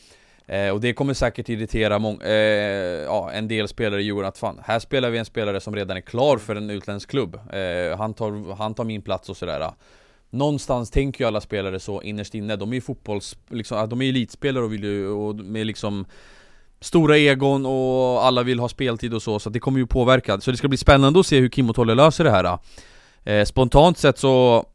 Eh, 0.47 0.71
Och 0.71 0.81
det 0.81 0.93
kommer 0.93 1.15
säkert 1.15 1.49
irritera 1.49 1.99
mång, 1.99 2.23
eh, 2.23 3.05
ja, 3.05 3.31
en 3.33 3.49
del 3.49 3.69
spelare 3.69 4.01
i 4.01 4.05
Djurgården 4.05 4.29
att 4.29 4.39
fan, 4.39 4.61
här 4.65 4.79
spelar 4.79 5.11
vi 5.11 5.19
en 5.19 5.25
spelare 5.25 5.61
som 5.61 5.77
redan 5.77 5.97
är 5.97 6.01
klar 6.01 6.39
för 6.39 6.57
en 6.57 6.71
utländsk 6.71 7.11
klubb. 7.11 7.35
Eh, 7.53 7.99
han, 7.99 8.15
tar, 8.15 8.57
han 8.57 8.75
tar 8.75 8.85
min 8.85 9.03
plats 9.03 9.29
och 9.29 9.37
sådär. 9.37 9.71
Någonstans 10.31 10.91
tänker 10.91 11.25
ju 11.25 11.29
alla 11.29 11.41
spelare 11.41 11.81
så 11.81 12.03
innerst 12.03 12.35
inne, 12.35 12.57
de 12.57 12.71
är 12.71 12.75
ju 12.75 12.81
fotbolls, 12.81 13.37
liksom, 13.51 13.89
de 13.89 14.03
är 14.03 14.09
elitspelare 14.09 14.65
och 14.65 14.73
vill 14.73 14.85
ju, 14.85 15.09
och 15.09 15.35
med 15.35 15.67
liksom 15.67 16.07
Stora 16.81 17.19
egon 17.19 17.67
och 17.67 18.27
alla 18.27 18.43
vill 18.43 18.61
ha 18.61 18.69
speltid 18.69 19.15
och 19.15 19.23
så, 19.23 19.39
så 19.39 19.51
det 19.51 19.61
kommer 19.61 19.79
ju 19.79 19.87
påverka. 19.87 20.41
Så 20.41 20.51
det 20.51 20.57
ska 20.57 20.69
bli 20.69 20.79
spännande 20.79 21.21
att 21.21 21.27
se 21.27 21.41
hur 21.41 21.49
Kim 21.49 21.71
och 21.71 21.77
Tolle 21.77 21.95
löser 21.95 22.25
det 22.25 22.31
här. 22.31 22.59
Eh, 23.25 23.45
Spontant 23.45 23.99
sett 23.99 24.19
så 24.19 24.67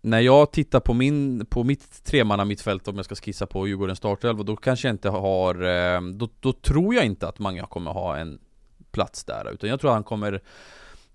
när 0.00 0.20
jag 0.20 0.52
tittar 0.52 0.80
på, 0.80 0.94
min, 0.94 1.46
på 1.46 1.64
mitt 1.64 2.04
tremanna 2.04 2.44
mittfält 2.44 2.88
om 2.88 2.96
jag 2.96 3.04
ska 3.04 3.14
skissa 3.14 3.46
på 3.46 3.68
Djurgårdens 3.68 3.98
startelva 3.98 4.42
Då 4.42 4.56
kanske 4.56 4.88
jag 4.88 4.94
inte 4.94 5.08
har, 5.08 5.54
eh, 5.62 6.00
då, 6.00 6.28
då 6.40 6.52
tror 6.52 6.94
jag 6.94 7.04
inte 7.04 7.28
att 7.28 7.38
Manga 7.38 7.66
kommer 7.66 7.90
ha 7.90 8.16
en 8.16 8.38
plats 8.90 9.24
där 9.24 9.52
Utan 9.52 9.70
jag 9.70 9.80
tror 9.80 9.90
att 9.90 9.96
han 9.96 10.04
kommer 10.04 10.40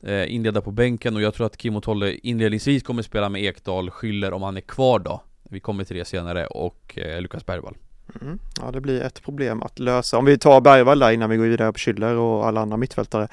eh, 0.04 0.34
inleda 0.34 0.62
på 0.62 0.72
bänken 0.72 1.16
och 1.16 1.22
jag 1.22 1.34
tror 1.34 1.46
att 1.46 1.58
Kim 1.58 1.76
och 1.76 1.84
Tolle 1.84 2.12
inledningsvis 2.12 2.84
kommer 2.84 3.02
spela 3.02 3.30
med 3.30 3.44
Ekdal, 3.44 3.90
Schüller 3.90 4.32
om 4.32 4.44
han 4.44 4.58
är 4.58 4.62
kvar 4.62 5.00
då 5.00 5.24
Vi 5.44 5.60
kommer 5.60 5.84
till 5.84 5.98
det 5.98 6.06
senare 6.06 6.48
och 6.48 6.98
eh, 6.98 7.22
Lukas 7.22 7.46
Bergvall 7.46 7.76
Mm. 8.22 8.40
Ja 8.62 8.72
det 8.72 8.82
blir 8.82 9.02
ett 9.02 9.24
problem 9.24 9.64
att 9.64 9.80
lösa. 9.80 10.18
Om 10.18 10.26
vi 10.26 10.38
tar 10.38 10.62
Bergvall 10.62 11.00
där 11.00 11.12
innan 11.12 11.30
vi 11.30 11.38
går 11.38 11.46
vidare 11.46 11.72
på 11.72 11.78
Schüller 11.78 12.16
och 12.16 12.48
alla 12.48 12.62
andra 12.62 12.78
mittfältare. 12.78 13.28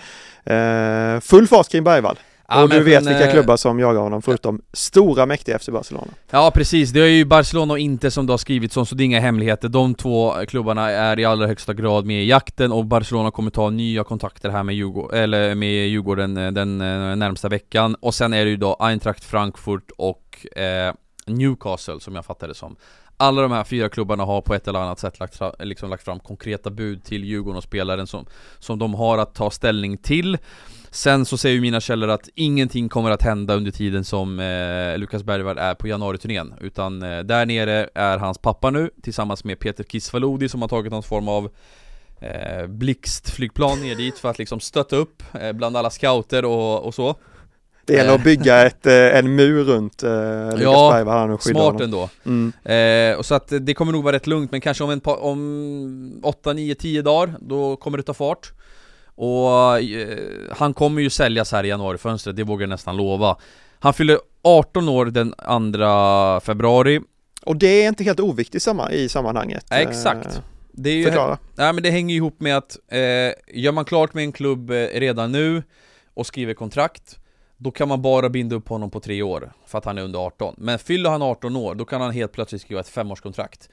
Eh, 0.45 1.21
full 1.21 1.47
fas 1.47 1.69
kring 1.69 1.85
Bergvall. 1.85 2.19
Ja, 2.50 2.62
och 2.62 2.69
du 2.69 2.83
vet 2.83 3.07
vilka 3.07 3.26
eh, 3.26 3.33
klubbar 3.33 3.57
som 3.57 3.78
jagar 3.78 4.00
honom 4.00 4.23
förutom 4.23 4.62
stora 4.73 5.26
mäktiga 5.26 5.59
FC 5.59 5.69
Barcelona. 5.69 6.07
Ja 6.30 6.50
precis, 6.54 6.90
det 6.90 7.00
är 7.00 7.07
ju 7.07 7.25
Barcelona 7.25 7.73
och 7.73 7.78
inte 7.78 8.11
som 8.11 8.26
det 8.26 8.33
har 8.33 8.38
skrivits 8.38 8.76
om 8.76 8.87
så 8.87 8.95
det 8.95 9.02
är 9.02 9.04
inga 9.04 9.21
hemligheter. 9.21 9.69
De 9.69 9.95
två 9.95 10.35
klubbarna 10.49 10.90
är 10.90 11.19
i 11.19 11.25
allra 11.25 11.47
högsta 11.47 11.75
grad 11.75 12.07
med 12.07 12.23
i 12.23 12.26
jakten 12.26 12.73
och 12.73 12.85
Barcelona 12.85 13.30
kommer 13.30 13.50
ta 13.50 13.71
nya 13.71 14.04
kontakter 14.04 14.50
här 14.50 14.62
med 14.62 14.75
Djurgården, 14.75 15.19
eller 15.23 15.54
med 15.54 15.88
Djurgården 15.88 16.37
eh, 16.37 16.50
den 16.50 16.80
eh, 16.80 17.16
närmsta 17.16 17.49
veckan. 17.49 17.97
Och 18.00 18.14
sen 18.14 18.33
är 18.33 18.45
det 18.45 18.50
ju 18.50 18.57
då 18.57 18.76
Eintracht 18.80 19.25
Frankfurt 19.25 19.90
och 19.97 20.47
eh, 20.57 20.95
Newcastle 21.34 22.00
som 22.00 22.14
jag 22.14 22.25
fattar 22.25 22.49
det 22.49 22.54
som. 22.54 22.76
Alla 23.16 23.42
de 23.42 23.52
här 23.52 23.64
fyra 23.64 23.88
klubbarna 23.88 24.25
har 24.25 24.40
på 24.40 24.54
ett 24.54 24.68
eller 24.68 24.78
annat 24.78 24.99
sätt 24.99 25.20
lagt 25.20 25.37
fram, 25.37 25.52
liksom 25.58 25.90
lagt 25.90 26.04
fram 26.04 26.20
konkreta 26.20 26.70
bud 26.70 27.04
till 27.04 27.25
Djurgården 27.25 27.56
och 27.56 27.62
spelaren 27.62 28.06
som, 28.06 28.26
som 28.58 28.78
de 28.78 28.94
har 28.94 29.18
att 29.18 29.34
ta 29.34 29.50
ställning 29.50 29.99
till. 29.99 30.38
Sen 30.90 31.25
så 31.25 31.37
säger 31.37 31.54
ju 31.54 31.60
mina 31.60 31.80
källor 31.80 32.08
att 32.08 32.28
ingenting 32.34 32.88
kommer 32.88 33.10
att 33.10 33.22
hända 33.22 33.54
under 33.54 33.70
tiden 33.70 34.04
som 34.04 34.40
eh, 34.40 34.99
Lukas 34.99 35.22
Bergvall 35.22 35.58
är 35.58 35.75
på 35.75 35.88
januariturnén 35.88 36.54
Utan 36.60 37.02
eh, 37.02 37.18
där 37.20 37.46
nere 37.46 37.88
är 37.94 38.18
hans 38.18 38.38
pappa 38.38 38.70
nu 38.70 38.90
tillsammans 39.02 39.44
med 39.44 39.58
Peter 39.58 39.84
Kisvalodi 39.84 40.49
som 40.49 40.62
har 40.62 40.68
tagit 40.68 40.92
någon 40.92 41.02
form 41.02 41.28
av 41.28 41.50
eh, 42.20 42.66
blixtflygplan 42.66 43.80
ner 43.80 43.94
dit 43.94 44.18
för 44.18 44.28
att 44.30 44.38
liksom 44.38 44.60
stötta 44.60 44.96
upp 44.96 45.22
eh, 45.32 45.52
bland 45.52 45.76
alla 45.76 45.90
scouter 45.90 46.44
och, 46.44 46.84
och 46.84 46.94
så. 46.94 47.16
Det 47.90 47.97
gäller 47.97 48.14
att 48.14 48.25
bygga 48.25 48.62
ett, 48.66 48.87
eh, 48.87 48.94
en 48.94 49.35
mur 49.35 49.64
runt 49.64 50.02
eh, 50.02 50.11
Lukas 50.44 50.61
Ja, 50.62 50.90
Bergvall 50.92 51.30
och 51.30 51.42
skydda 51.42 51.61
Smart 51.61 51.66
honom. 51.66 51.82
ändå 51.82 52.09
Mm. 52.25 52.52
Eh, 53.12 53.18
och 53.18 53.26
så 53.26 53.35
att 53.35 53.52
det 53.61 53.75
kommer 53.75 53.92
nog 53.92 54.04
vara 54.04 54.16
rätt 54.16 54.26
lugnt, 54.26 54.50
men 54.50 54.61
kanske 54.61 54.85
om, 54.85 54.90
en 54.90 55.00
par, 55.00 55.23
om 55.23 56.20
8, 56.23 56.52
9, 56.52 56.75
10 56.75 57.02
dagar, 57.02 57.35
då 57.40 57.76
kommer 57.76 57.99
det 57.99 58.04
ta 58.04 58.14
fart 58.14 58.52
Och 59.14 59.80
eh, 59.80 60.18
han 60.50 60.75
kommer 60.75 61.02
ju 61.02 61.11
säljas 61.11 61.52
här 61.52 61.64
i 61.64 61.68
januarifönstret, 61.68 62.37
det 62.37 62.44
vågar 62.44 62.62
jag 62.62 62.68
nästan 62.68 62.97
lova 62.97 63.37
Han 63.78 63.94
fyller 63.94 64.18
18 64.42 64.88
år 64.88 65.06
den 65.06 65.32
2 65.32 66.40
februari 66.47 67.00
Och 67.44 67.56
det 67.56 67.82
är 67.82 67.88
inte 67.88 68.04
helt 68.04 68.20
oviktigt 68.20 68.62
samma, 68.62 68.92
i 68.92 69.09
sammanhanget. 69.09 69.66
Ja, 69.70 69.76
Exakt 69.76 70.26
Eh, 70.26 70.42
det 70.73 70.90
är 70.90 70.94
ju, 70.94 71.04
Förklara. 71.04 71.38
Nej 71.54 71.73
men 71.73 71.82
det 71.82 71.90
hänger 71.90 72.14
ihop 72.14 72.40
med 72.40 72.56
att 72.56 72.78
eh, 72.88 72.99
Gör 73.54 73.73
man 73.73 73.85
klart 73.85 74.14
med 74.14 74.25
en 74.25 74.32
klubb 74.32 74.70
eh, 74.70 74.75
redan 74.75 75.32
nu 75.32 75.62
Och 76.14 76.26
skriver 76.26 76.54
kontrakt 76.54 77.20
då 77.62 77.71
kan 77.71 77.88
man 77.88 78.02
bara 78.02 78.29
binda 78.29 78.57
upp 78.57 78.69
honom 78.69 78.90
på 78.90 79.00
tre 79.00 79.23
år 79.23 79.52
För 79.67 79.79
att 79.79 79.85
han 79.85 79.99
är 79.99 80.02
under 80.02 80.19
18 80.19 80.55
Men 80.59 80.79
fyller 80.79 81.11
han 81.11 81.23
18 81.23 81.57
år, 81.57 81.75
då 81.75 81.85
kan 81.85 82.00
han 82.00 82.11
helt 82.11 82.33
plötsligt 82.33 82.62
skriva 82.62 82.81
ett 82.81 82.88
femårskontrakt. 82.88 83.69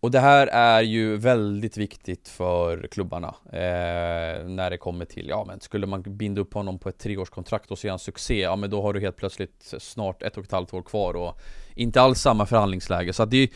Och 0.00 0.10
det 0.10 0.20
här 0.20 0.46
är 0.46 0.82
ju 0.82 1.16
väldigt 1.16 1.76
viktigt 1.76 2.28
för 2.28 2.86
klubbarna 2.86 3.34
eh, 3.52 4.44
När 4.48 4.70
det 4.70 4.78
kommer 4.78 5.04
till, 5.04 5.28
ja 5.28 5.44
men 5.48 5.60
skulle 5.60 5.86
man 5.86 6.02
binda 6.02 6.40
upp 6.40 6.54
honom 6.54 6.78
på 6.78 6.88
ett 6.88 6.98
treårskontrakt 6.98 7.70
och 7.70 7.78
se 7.78 7.88
han 7.88 7.98
succé 7.98 8.40
Ja 8.40 8.56
men 8.56 8.70
då 8.70 8.82
har 8.82 8.92
du 8.92 9.00
helt 9.00 9.16
plötsligt 9.16 9.74
snart 9.78 10.22
ett 10.22 10.36
och 10.36 10.44
ett 10.44 10.52
halvt 10.52 10.74
år 10.74 10.82
kvar 10.82 11.14
och 11.14 11.40
Inte 11.74 12.00
alls 12.00 12.20
samma 12.20 12.46
förhandlingsläge. 12.46 13.12
Så 13.12 13.22
att 13.22 13.30
det 13.30 13.36
är 13.36 13.48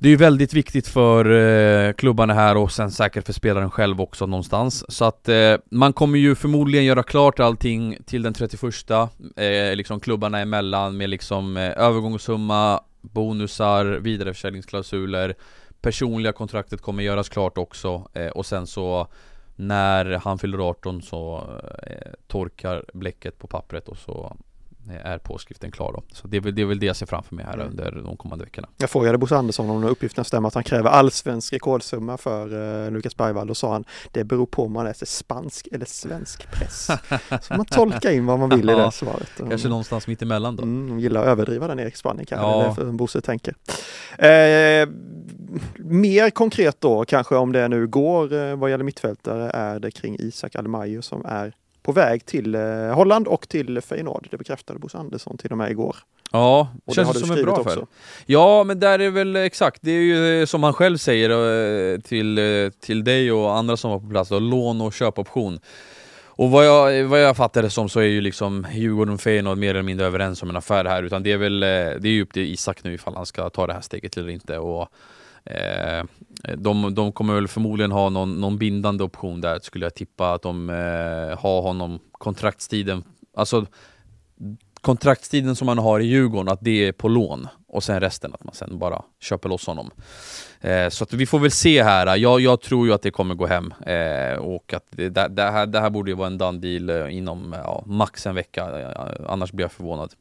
det 0.00 0.08
är 0.08 0.10
ju 0.10 0.16
väldigt 0.16 0.52
viktigt 0.54 0.88
för 0.88 1.30
eh, 1.30 1.92
klubbarna 1.92 2.34
här 2.34 2.56
och 2.56 2.72
sen 2.72 2.90
säkert 2.90 3.26
för 3.26 3.32
spelaren 3.32 3.70
själv 3.70 4.00
också 4.00 4.26
någonstans. 4.26 4.84
Så 4.88 5.04
att 5.04 5.28
eh, 5.28 5.54
man 5.70 5.92
kommer 5.92 6.18
ju 6.18 6.34
förmodligen 6.34 6.84
göra 6.84 7.02
klart 7.02 7.40
allting 7.40 7.98
till 8.06 8.22
den 8.22 8.34
31 8.34 8.90
eh, 8.90 9.76
Liksom 9.76 10.00
klubbarna 10.00 10.40
emellan 10.40 10.96
med 10.96 11.10
liksom 11.10 11.56
eh, 11.56 11.72
övergångssumma, 11.76 12.80
bonusar, 13.00 13.84
vidareförsäljningsklausuler. 13.84 15.34
Personliga 15.80 16.32
kontraktet 16.32 16.80
kommer 16.80 17.02
göras 17.02 17.28
klart 17.28 17.58
också 17.58 18.08
eh, 18.14 18.28
och 18.28 18.46
sen 18.46 18.66
så 18.66 19.08
när 19.56 20.04
han 20.24 20.38
fyller 20.38 20.68
18 20.68 21.02
så 21.02 21.48
eh, 21.86 22.12
torkar 22.26 22.84
bläcket 22.92 23.38
på 23.38 23.46
pappret 23.46 23.88
och 23.88 23.98
så 23.98 24.36
är 24.96 25.18
påskriften 25.18 25.70
klar 25.70 25.92
då. 25.92 26.02
Så 26.12 26.28
det 26.28 26.36
är 26.36 26.40
väl 26.40 26.54
det, 26.54 26.62
är 26.62 26.66
väl 26.66 26.78
det 26.78 26.86
jag 26.86 26.96
ser 26.96 27.06
framför 27.06 27.34
mig 27.34 27.44
här 27.44 27.54
Mm. 27.54 27.66
under 27.68 27.90
de 28.04 28.16
kommande 28.16 28.44
veckorna. 28.44 28.68
Jag 28.76 28.90
frågade 28.90 29.18
Bosse 29.18 29.36
Andersson 29.36 29.70
om 29.70 29.84
uppgifterna 29.84 30.24
stämmer 30.24 30.48
att 30.48 30.54
han 30.54 30.62
kräver 30.64 30.90
allsvensk 30.90 31.52
rekordsumma 31.52 32.16
för 32.16 32.84
eh, 32.86 32.90
Lukas 32.90 33.16
Bergvall. 33.16 33.46
Då 33.46 33.54
sa 33.54 33.72
han 33.72 33.84
det 34.12 34.24
beror 34.24 34.46
på 34.46 34.64
om 34.64 34.72
man 34.72 34.84
läser 34.84 35.06
spansk 35.06 35.68
eller 35.72 35.86
svensk 35.86 36.50
press. 36.52 36.86
Så 37.42 37.54
man 37.56 37.66
tolkar 37.66 38.10
in 38.10 38.26
vad 38.26 38.38
man 38.38 38.48
vill 38.48 38.70
i 38.70 38.72
det 38.74 38.78
Ja, 38.78 38.90
svaret. 38.90 39.30
Kanske 39.48 39.68
någonstans 39.68 40.06
mitt 40.06 40.22
emellan 40.22 40.56
då. 40.56 40.62
Mm, 40.62 40.88
de 40.88 41.00
gillar 41.00 41.20
att 41.22 41.26
överdriva 41.26 41.66
den 41.68 41.78
Erik 41.78 41.96
Spanien 41.96 42.26
kanske, 42.26 42.46
Ja. 42.46 42.56
det 42.58 42.62
är 42.64 42.68
därför 42.68 42.84
Bosse 42.92 43.20
tänker. 43.20 43.54
Eh, 44.18 44.88
mer 45.76 46.30
konkret 46.30 46.80
då, 46.80 47.04
kanske 47.04 47.36
om 47.36 47.52
det 47.52 47.68
nu 47.68 47.86
går 47.86 48.32
eh, 48.32 48.56
vad 48.56 48.70
gäller 48.70 48.84
mittfältare, 48.84 49.50
är 49.50 49.80
det 49.80 49.90
kring 49.90 50.16
Isak 50.18 50.56
Almayo 50.56 51.02
som 51.02 51.24
är 51.26 51.52
på 51.88 51.92
väg 51.92 52.26
till 52.26 52.54
eh, 52.54 52.60
Holland 52.94 53.28
och 53.28 53.48
till 53.48 53.80
Feyenoord. 53.80 54.28
Det 54.30 54.36
bekräftade 54.36 54.78
Bosse 54.78 54.98
Andersson 54.98 55.36
till 55.36 55.52
och 55.52 55.58
med 55.58 55.70
igår. 55.70 55.96
Ja, 56.32 56.68
Och 56.84 56.94
det 56.94 56.94
känns 56.94 57.12
det 57.12 57.26
som 57.26 57.36
en 57.36 57.44
bra 57.44 57.60
affär. 57.60 57.86
Ja, 58.26 58.64
men 58.64 58.80
där 58.80 58.98
är 58.98 59.10
väl 59.10 59.36
exakt, 59.36 59.78
det 59.82 59.90
är 59.90 60.00
ju 60.00 60.40
eh, 60.40 60.46
som 60.46 60.62
han 60.62 60.72
själv 60.72 60.96
säger 60.96 61.30
eh, 61.30 62.00
till, 62.00 62.40
till 62.80 63.04
dig 63.04 63.32
och 63.32 63.56
andra 63.56 63.76
som 63.76 63.90
var 63.90 63.98
på 63.98 64.08
plats 64.08 64.30
då, 64.30 64.38
lån 64.38 64.80
och 64.80 64.92
köpoption. 64.92 65.60
Och 66.26 66.50
vad 66.50 66.66
jag, 66.66 67.04
vad 67.04 67.20
jag 67.22 67.36
fattar 67.36 67.62
det 67.62 67.70
som 67.70 67.88
så 67.88 68.00
är 68.00 68.04
ju 68.04 68.20
liksom 68.20 68.66
Djurgården 68.72 69.14
och 69.14 69.20
Feyenoord 69.20 69.58
mer 69.58 69.70
eller 69.70 69.82
mindre 69.82 70.06
överens 70.06 70.42
om 70.42 70.50
en 70.50 70.56
affär 70.56 70.84
här 70.84 71.02
utan 71.02 71.22
det 71.22 71.32
är 71.32 71.36
väl, 71.36 71.60
det 71.60 72.04
är 72.04 72.06
ju 72.06 72.22
upp 72.22 72.32
till 72.32 72.52
Isak 72.52 72.84
nu 72.84 72.94
ifall 72.94 73.14
han 73.14 73.26
ska 73.26 73.50
ta 73.50 73.66
det 73.66 73.72
här 73.72 73.80
steget 73.80 74.16
eller 74.16 74.28
inte 74.28 74.58
och 74.58 74.88
eh, 75.44 76.04
de, 76.56 76.94
de 76.94 77.12
kommer 77.12 77.34
väl 77.34 77.48
förmodligen 77.48 77.92
ha 77.92 78.08
någon, 78.08 78.40
någon 78.40 78.58
bindande 78.58 79.04
option 79.04 79.40
där 79.40 79.58
skulle 79.62 79.86
jag 79.86 79.94
tippa 79.94 80.32
att 80.32 80.42
de 80.42 80.70
eh, 80.70 81.38
har 81.38 81.62
honom 81.62 81.98
kontraktstiden, 82.12 83.04
alltså 83.36 83.66
kontraktstiden 84.80 85.56
som 85.56 85.66
man 85.66 85.78
har 85.78 86.00
i 86.00 86.04
Djurgården, 86.04 86.52
att 86.52 86.60
det 86.62 86.88
är 86.88 86.92
på 86.92 87.08
lån 87.08 87.48
och 87.68 87.84
sen 87.84 88.00
resten 88.00 88.34
att 88.34 88.44
man 88.44 88.54
sen 88.54 88.78
bara 88.78 89.02
köper 89.20 89.48
loss 89.48 89.66
honom. 89.66 89.90
Eh, 90.60 90.88
så 90.88 91.04
att 91.04 91.12
vi 91.12 91.26
får 91.26 91.38
väl 91.38 91.50
se 91.50 91.82
här. 91.82 92.16
Jag, 92.16 92.40
jag 92.40 92.60
tror 92.60 92.86
ju 92.86 92.92
att 92.92 93.02
det 93.02 93.10
kommer 93.10 93.34
gå 93.34 93.46
hem 93.46 93.74
eh, 93.86 94.38
och 94.38 94.74
att 94.74 94.84
det, 94.90 95.08
det, 95.08 95.42
här, 95.42 95.66
det 95.66 95.80
här 95.80 95.90
borde 95.90 96.10
ju 96.10 96.16
vara 96.16 96.26
en 96.26 96.38
done 96.38 96.58
deal 96.58 96.90
eh, 96.90 97.16
inom 97.16 97.54
ja, 97.64 97.82
max 97.86 98.26
en 98.26 98.34
vecka, 98.34 98.80
eh, 98.80 99.12
annars 99.28 99.52
blir 99.52 99.64
jag 99.64 99.72
förvånad. 99.72 100.12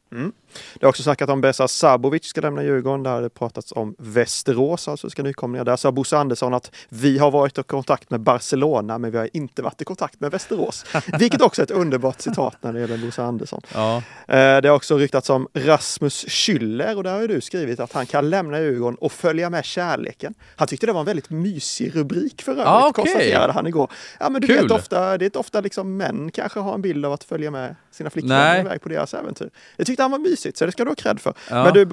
Det 0.79 0.85
har 0.85 0.89
också 0.89 1.03
snackat 1.03 1.29
om 1.29 1.41
Besa 1.41 1.67
Sabovic 1.67 2.25
ska 2.25 2.41
lämna 2.41 2.63
Djurgården. 2.63 3.03
Där 3.03 3.11
har 3.11 3.21
det 3.21 3.29
pratats 3.29 3.71
om 3.71 3.95
Västerås, 3.97 4.87
alltså 4.87 5.09
ska 5.09 5.23
nykomlingar. 5.23 5.65
Där 5.65 5.75
sa 5.75 5.91
Bosse 5.91 6.17
Andersson 6.17 6.53
att 6.53 6.71
vi 6.89 7.17
har 7.17 7.31
varit 7.31 7.57
i 7.57 7.63
kontakt 7.63 8.09
med 8.09 8.19
Barcelona, 8.19 8.97
men 8.97 9.11
vi 9.11 9.17
har 9.17 9.29
inte 9.33 9.61
varit 9.61 9.81
i 9.81 9.85
kontakt 9.85 10.19
med 10.19 10.31
Västerås. 10.31 10.85
Vilket 11.19 11.41
också 11.41 11.61
är 11.61 11.63
ett 11.63 11.71
underbart 11.71 12.21
citat 12.21 12.55
när 12.61 12.73
det 12.73 12.79
gäller 12.79 12.97
Bosse 12.97 13.23
Andersson. 13.23 13.61
Ja, 13.73 14.03
Eh, 14.27 14.61
Det 14.61 14.67
har 14.67 14.75
också 14.75 14.97
ryktats 14.97 15.29
om 15.29 15.47
Rasmus 15.53 16.25
Schüller 16.25 16.95
och 16.95 17.03
där 17.03 17.13
har 17.13 17.21
ju 17.21 17.27
du 17.27 17.41
skrivit 17.41 17.79
att 17.79 17.93
han 17.93 18.05
kan 18.05 18.29
lämna 18.29 18.59
Djurgården 18.59 18.86
och 18.95 19.11
följa 19.11 19.49
med 19.49 19.65
kärleken. 19.65 20.33
Han 20.55 20.67
tyckte 20.67 20.85
det 20.85 20.93
var 20.93 20.99
en 20.99 21.05
väldigt 21.05 21.29
mysig 21.29 21.95
rubrik 21.95 22.41
för 22.41 22.51
övrigt, 22.51 22.67
Ah, 22.67 22.87
okej. 22.89 23.03
konstaterade 23.03 23.53
han 23.53 23.67
igår. 23.67 23.91
Ja 24.19 24.29
men 24.29 24.41
du 24.41 24.47
Kul. 24.47 24.61
vet 24.61 24.71
ofta, 24.71 25.17
det 25.17 25.25
är 25.35 25.37
ofta 25.39 25.61
liksom 25.61 25.97
män 25.97 26.31
kanske 26.31 26.59
har 26.59 26.73
en 26.73 26.81
bild 26.81 27.05
av 27.05 27.13
att 27.13 27.23
följa 27.23 27.51
med 27.51 27.75
sina 27.91 28.09
flickvänner 28.09 28.59
iväg 28.59 28.81
på 28.81 28.89
deras 28.89 29.13
äventyr. 29.13 29.49
Det 29.77 29.85
tyckte 29.85 30.03
han 30.03 30.11
var 30.11 30.19
mysigt 30.19 30.57
så 30.57 30.65
det 30.65 30.71
ska 30.71 30.83
du 30.83 30.89
ha 30.89 30.95
cred 30.95 31.19
för. 31.19 31.33
Ja. 31.49 31.63
Men 31.63 31.73
du, 31.73 31.85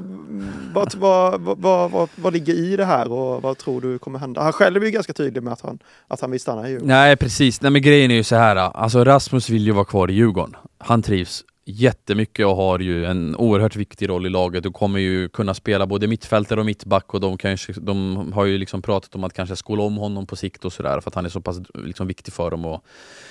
vad, 0.74 0.94
vad, 0.94 1.40
vad, 1.40 1.58
vad, 1.58 1.90
vad, 1.90 2.08
vad 2.16 2.32
ligger 2.32 2.54
i 2.54 2.76
det 2.76 2.84
här 2.84 3.12
och 3.12 3.42
vad 3.42 3.58
tror 3.58 3.80
du 3.80 3.98
kommer 3.98 4.18
hända? 4.18 4.42
Han 4.42 4.52
själv 4.52 4.82
är 4.82 4.86
ju 4.86 4.92
ganska 4.92 5.12
tydlig 5.12 5.42
med 5.42 5.52
att 5.52 5.60
han, 5.60 5.78
att 6.08 6.20
han 6.20 6.30
vill 6.30 6.40
stanna 6.40 6.66
i 6.68 6.70
Djurgården. 6.70 6.88
Nej 6.88 7.16
precis, 7.16 7.60
nej 7.60 7.70
men 7.70 7.82
grejen 7.82 8.10
är 8.10 8.14
ju 8.14 8.24
så 8.24 8.36
här. 8.36 8.56
alltså 8.56 9.04
Rasmus 9.04 9.50
vill 9.50 9.66
ju 9.66 9.72
vara 9.72 9.84
kvar 9.84 10.10
i 10.10 10.14
Djurgården. 10.14 10.56
Han 10.78 11.02
trivs 11.02 11.44
jättemycket 11.64 12.46
och 12.46 12.56
har 12.56 12.78
ju 12.78 13.04
en 13.04 13.36
oerhört 13.36 13.76
viktig 13.76 14.08
roll 14.08 14.26
i 14.26 14.30
laget 14.30 14.66
och 14.66 14.74
kommer 14.74 15.00
ju 15.00 15.28
kunna 15.28 15.54
spela 15.54 15.86
både 15.86 16.06
mittfältare 16.06 16.60
och 16.60 16.66
mittback 16.66 17.14
och 17.14 17.20
de, 17.20 17.38
kanske, 17.38 17.72
de 17.72 18.32
har 18.32 18.44
ju 18.44 18.58
liksom 18.58 18.82
pratat 18.82 19.14
om 19.14 19.24
att 19.24 19.32
kanske 19.32 19.56
skola 19.56 19.82
om 19.82 19.96
honom 19.96 20.26
på 20.26 20.36
sikt 20.36 20.64
och 20.64 20.72
sådär 20.72 21.00
för 21.00 21.10
att 21.10 21.14
han 21.14 21.24
är 21.24 21.28
så 21.28 21.40
pass 21.40 21.60
liksom 21.74 22.06
viktig 22.06 22.34
för 22.34 22.50
dem 22.50 22.64
och, 22.64 22.84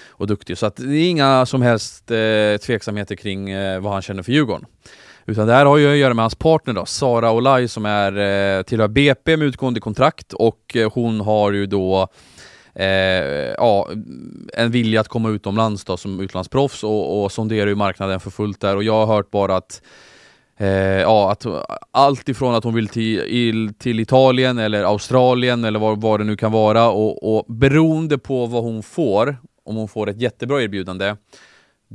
och 0.10 0.28
duktig. 0.28 0.58
Så 0.58 0.66
att 0.66 0.76
det 0.76 0.98
är 0.98 1.10
inga 1.10 1.46
som 1.46 1.62
helst 1.62 2.12
eh, 2.12 2.58
tveksamheter 2.66 3.16
kring 3.16 3.50
eh, 3.50 3.80
vad 3.80 3.94
han 3.94 4.02
känner 4.02 4.24
för 4.24 4.32
Djurgården. 4.32 4.66
Utan 5.26 5.48
det 5.48 5.54
här 5.54 5.66
har 5.66 5.78
ju 5.78 5.92
att 5.92 5.98
göra 5.98 6.14
med 6.14 6.24
hans 6.24 6.36
partner 6.36 6.74
då, 6.74 6.86
Sara 6.86 7.32
Olaj 7.32 7.68
som 7.68 7.86
är 7.86 8.18
eh, 8.58 8.64
tillhör 8.64 8.88
BP 8.88 9.38
med 9.38 9.48
utgående 9.48 9.80
kontrakt 9.80 10.34
och 10.34 10.76
eh, 10.76 10.92
hon 10.94 11.22
har 11.22 11.52
ju 11.52 11.66
då 11.66 12.08
eh, 12.76 12.86
ja, 13.58 13.90
en 14.54 14.72
vilja 14.72 15.02
att 15.02 15.08
komma 15.08 15.30
utomlands 15.30 15.86
då 15.86 15.98
som 15.98 16.20
utlandsproffs 16.20 16.84
och, 16.84 17.24
och 17.24 17.32
sonderar 17.32 17.68
ju 17.68 17.76
marknaden 17.76 18.20
för 18.20 18.30
fullt 18.30 18.62
där. 18.62 18.76
Och 18.76 18.84
jag 18.84 19.06
har 19.06 19.16
hört 19.16 19.32
bara 19.32 19.56
att 19.56 19.82
Eh, 20.58 21.02
ja, 21.02 21.32
att, 21.32 21.46
allt 21.92 22.30
ifrån 22.30 22.56
att 22.56 22.64
hon 22.64 22.74
vill 22.74 22.88
till, 22.88 23.74
till 23.78 24.00
Italien 24.00 24.58
eller 24.58 24.84
Australien 24.84 25.64
eller 25.64 25.80
vad, 25.80 26.02
vad 26.02 26.20
det 26.20 26.24
nu 26.24 26.36
kan 26.36 26.52
vara 26.52 26.90
och, 26.90 27.38
och 27.38 27.54
beroende 27.54 28.18
på 28.18 28.46
vad 28.46 28.64
hon 28.64 28.84
får, 28.84 29.38
om 29.66 29.76
hon 29.76 29.88
får 29.88 30.10
ett 30.10 30.22
jättebra 30.22 30.62
erbjudande 30.62 31.16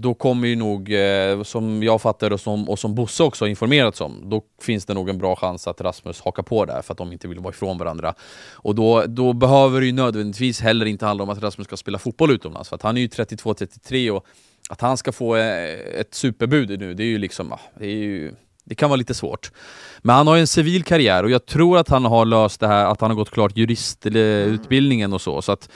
då 0.01 0.15
kommer 0.15 0.49
ju 0.49 0.57
nog, 0.57 0.93
eh, 0.93 1.43
som 1.43 1.83
jag 1.83 2.03
fattar 2.03 2.33
och 2.33 2.41
som, 2.41 2.69
och 2.69 2.79
som 2.79 2.95
Bosse 2.95 3.23
också 3.23 3.45
har 3.45 3.49
informerats 3.49 4.01
om, 4.01 4.31
då 4.31 4.43
finns 4.63 4.87
det 4.87 4.95
nog 4.95 5.09
en 5.09 5.19
bra 5.19 5.37
chans 5.37 5.67
att 5.67 5.81
Rasmus 5.81 6.21
hakar 6.21 6.43
på 6.43 6.65
där 6.65 6.83
för 6.83 6.93
att 6.95 6.99
de 6.99 7.13
inte 7.13 7.29
vill 7.29 7.39
vara 7.39 7.55
ifrån 7.55 7.79
varandra. 7.79 8.15
Och 8.53 8.75
då, 8.75 9.05
då 9.07 9.33
behöver 9.33 9.81
det 9.81 9.87
ju 9.87 9.93
nödvändigtvis 9.93 10.61
heller 10.61 10.87
inte 10.87 11.07
handla 11.07 11.25
om 11.25 11.31
att 11.31 11.43
Rasmus 11.43 11.67
ska 11.67 11.77
spela 11.77 11.99
fotboll 11.99 12.31
utomlands, 12.31 12.69
för 12.69 12.77
att 12.77 12.83
han 12.83 12.97
är 12.97 13.01
ju 13.01 13.07
32-33 13.07 14.11
och 14.11 14.27
att 14.71 14.81
han 14.81 14.97
ska 14.97 15.13
få 15.13 15.37
eh, 15.37 16.01
ett 16.01 16.15
superbud 16.15 16.81
nu, 16.81 16.95
det 16.95 17.03
är 17.03 17.09
ju 17.09 17.19
liksom, 17.19 17.53
ah, 17.53 17.61
det 17.79 17.87
är 17.87 17.97
ju 17.97 18.35
det 18.65 18.75
kan 18.75 18.91
vara 18.91 18.97
lite 18.97 19.15
svårt. 19.15 19.53
Men 19.99 20.17
han 20.17 20.27
har 20.27 20.35
ju 20.35 20.41
en 20.41 20.47
civil 20.47 20.83
karriär 20.85 21.25
och 21.25 21.31
jag 21.31 21.47
tror 21.47 21.79
att 21.79 21.89
han 21.89 22.05
har 22.05 22.25
löst 22.25 22.61
det 22.61 22.67
här, 22.67 22.87
att 22.87 23.01
han 23.01 23.11
har 23.11 23.17
gått 23.17 23.31
klart 23.31 23.57
juristutbildningen 23.57 25.13
och 25.13 25.21
så. 25.21 25.43
så 25.43 25.53
att 25.53 25.69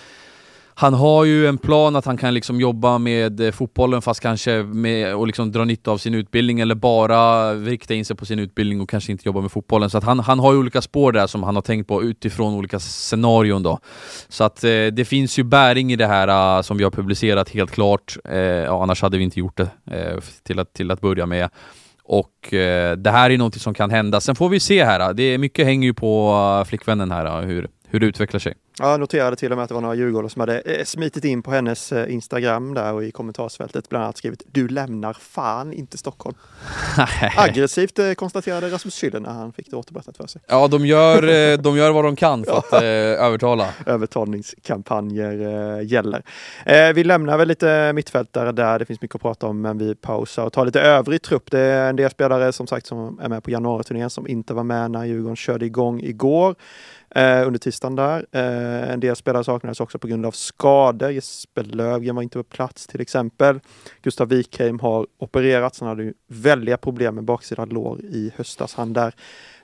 han 0.75 0.95
har 0.95 1.25
ju 1.25 1.47
en 1.47 1.59
plan 1.59 1.97
att 1.97 2.05
han 2.05 2.17
kan 2.17 2.35
liksom 2.35 2.61
jobba 2.61 2.99
med 2.99 3.41
eh, 3.41 3.51
fotbollen 3.51 4.03
fast 4.03 4.21
kanske 4.21 4.63
med 4.63 5.15
och 5.15 5.27
liksom 5.27 5.53
dra 5.53 5.65
nytta 5.65 5.91
av 5.91 5.99
sin 5.99 6.15
utbildning 6.15 6.61
eller 6.61 6.75
bara 6.75 7.55
rikta 7.55 7.95
in 7.95 8.05
sig 8.05 8.17
på 8.17 8.27
sin 8.27 8.39
utbildning 8.39 8.81
och 8.81 8.89
kanske 8.89 9.13
inte 9.13 9.29
jobba 9.29 9.41
med 9.41 9.53
fotbollen. 9.53 9.91
Så 9.91 9.99
att 9.99 10.05
han, 10.05 10.19
han 10.19 10.39
har 10.39 10.53
ju 10.53 10.59
olika 10.59 10.83
spår 10.83 11.13
där 11.13 11.27
som 11.27 11.43
han 11.43 11.55
har 11.55 11.63
tänkt 11.63 11.89
på 11.89 12.03
utifrån 12.03 12.55
olika 12.55 12.81
scenarion 12.81 13.63
då. 13.63 13.79
Så 14.29 14.45
att 14.45 14.65
eh, 14.65 14.87
det 14.93 15.05
finns 15.09 15.39
ju 15.39 15.43
bäring 15.43 15.93
i 15.93 15.97
det 15.97 16.07
här 16.07 16.57
uh, 16.57 16.63
som 16.63 16.77
vi 16.77 16.85
har 16.85 16.91
publicerat 16.91 17.49
helt 17.49 17.71
klart. 17.71 18.17
Eh, 18.25 18.73
annars 18.73 19.03
hade 19.03 19.19
vi 19.19 19.25
inte 19.25 19.39
gjort 19.41 19.57
det 19.57 19.69
eh, 19.91 20.21
till, 20.43 20.59
att, 20.59 20.73
till 20.73 20.91
att 20.91 21.01
börja 21.01 21.27
med. 21.27 21.49
Och 22.05 22.55
eh, 22.55 22.97
det 22.97 23.11
här 23.11 23.31
är 23.31 23.39
någonting 23.39 23.61
som 23.61 23.75
kan 23.75 23.91
hända. 23.91 24.21
Sen 24.21 24.35
får 24.35 24.49
vi 24.49 24.61
se 24.61 24.85
här. 24.85 25.13
Det 25.13 25.23
är 25.23 25.39
mycket 25.39 25.67
hänger 25.67 25.87
ju 25.89 25.95
på 25.95 26.33
uh, 26.59 26.65
flickvännen 26.65 27.11
här, 27.11 27.43
hur, 27.43 27.69
hur 27.89 28.01
det 28.01 28.07
utvecklar 28.07 28.41
sig. 28.41 28.55
Jag 28.79 29.01
noterade 29.01 29.37
till 29.37 29.53
och 29.53 29.57
med 29.57 29.63
att 29.63 29.69
det 29.69 29.75
var 29.75 29.81
några 29.81 29.95
djurgårdare 29.95 30.31
som 30.31 30.41
hade 30.41 30.61
eh, 30.61 30.85
smitit 30.85 31.25
in 31.25 31.43
på 31.43 31.51
hennes 31.51 31.93
eh, 31.93 32.13
Instagram 32.13 32.75
där 32.75 32.93
och 32.93 33.05
i 33.05 33.11
kommentarsfältet 33.11 33.89
bland 33.89 34.05
annat 34.05 34.17
skrivit 34.17 34.43
Du 34.53 34.69
lämnar 34.69 35.13
fan 35.13 35.73
inte 35.73 35.99
Stockholm. 35.99 36.37
Aggressivt 37.37 37.99
eh, 37.99 38.13
konstaterade 38.13 38.71
Rasmus 38.71 39.03
Schüller 39.03 39.21
när 39.21 39.31
han 39.31 39.53
fick 39.53 39.71
det 39.71 39.77
återberättat 39.77 40.17
för 40.17 40.27
sig. 40.27 40.43
Ja, 40.47 40.69
de 40.69 40.87
gör, 40.87 41.57
de 41.57 41.77
gör 41.77 41.91
vad 41.91 42.05
de 42.05 42.17
kan 42.17 42.45
för 42.45 42.59
att 42.59 42.73
övertala. 43.23 43.69
Övertalningskampanjer 43.87 45.81
gäller. 45.81 46.23
Vi 46.93 47.05
lämnar 47.05 47.39
väl 47.39 47.49
lite 47.49 47.93
mittfältare 47.93 48.53
där 48.53 48.79
det 48.79 48.85
finns 48.85 49.01
mycket 49.01 49.15
att 49.15 49.23
prata 49.23 49.47
om 49.47 49.61
men 49.61 49.79
vi 49.79 49.95
pausar 49.95 50.45
och 50.45 50.53
tar 50.53 50.65
lite 50.65 50.81
övrig 50.81 51.23
trupp. 51.23 51.51
Det 51.51 51.61
är 51.61 51.91
en 51.91 51.97
del 51.97 52.11
spelare 52.11 52.53
som 52.53 52.67
sagt 52.67 52.87
som 52.87 53.21
är 53.23 53.29
med 53.29 53.45
på 53.45 53.51
januariturnén 53.51 54.11
som 54.11 54.29
inte 54.29 54.55
var 54.55 54.65
med 54.65 54.91
när 54.91 55.05
Djurgården 55.05 55.37
körde 55.37 55.67
igång 55.67 56.01
igår 56.01 56.55
under 57.47 57.59
tisdagen 57.59 57.97
där. 57.97 58.27
Eh, 58.63 58.93
en 58.93 59.01
del 59.01 59.17
spelare 59.17 59.45
saknades 59.45 59.81
också 59.81 59.99
på 59.99 60.07
grund 60.07 60.27
av 60.27 60.31
skador. 60.31 61.11
Jesper 61.11 61.63
Löfgren 61.63 62.15
var 62.15 62.23
inte 62.23 62.39
på 62.39 62.45
plats 62.45 62.87
till 62.87 63.01
exempel. 63.01 63.61
Gustav 64.03 64.29
Wikheim 64.29 64.81
har 64.81 65.07
opererats. 65.19 65.81
Han 65.81 65.89
hade 65.89 66.03
ju 66.03 66.15
väldiga 66.27 66.77
problem 66.77 67.15
med 67.15 67.25
baksida 67.25 67.65
lår 67.65 68.01
i 68.01 68.33
höstas. 68.37 68.75
Han 68.75 68.93
där 68.93 69.15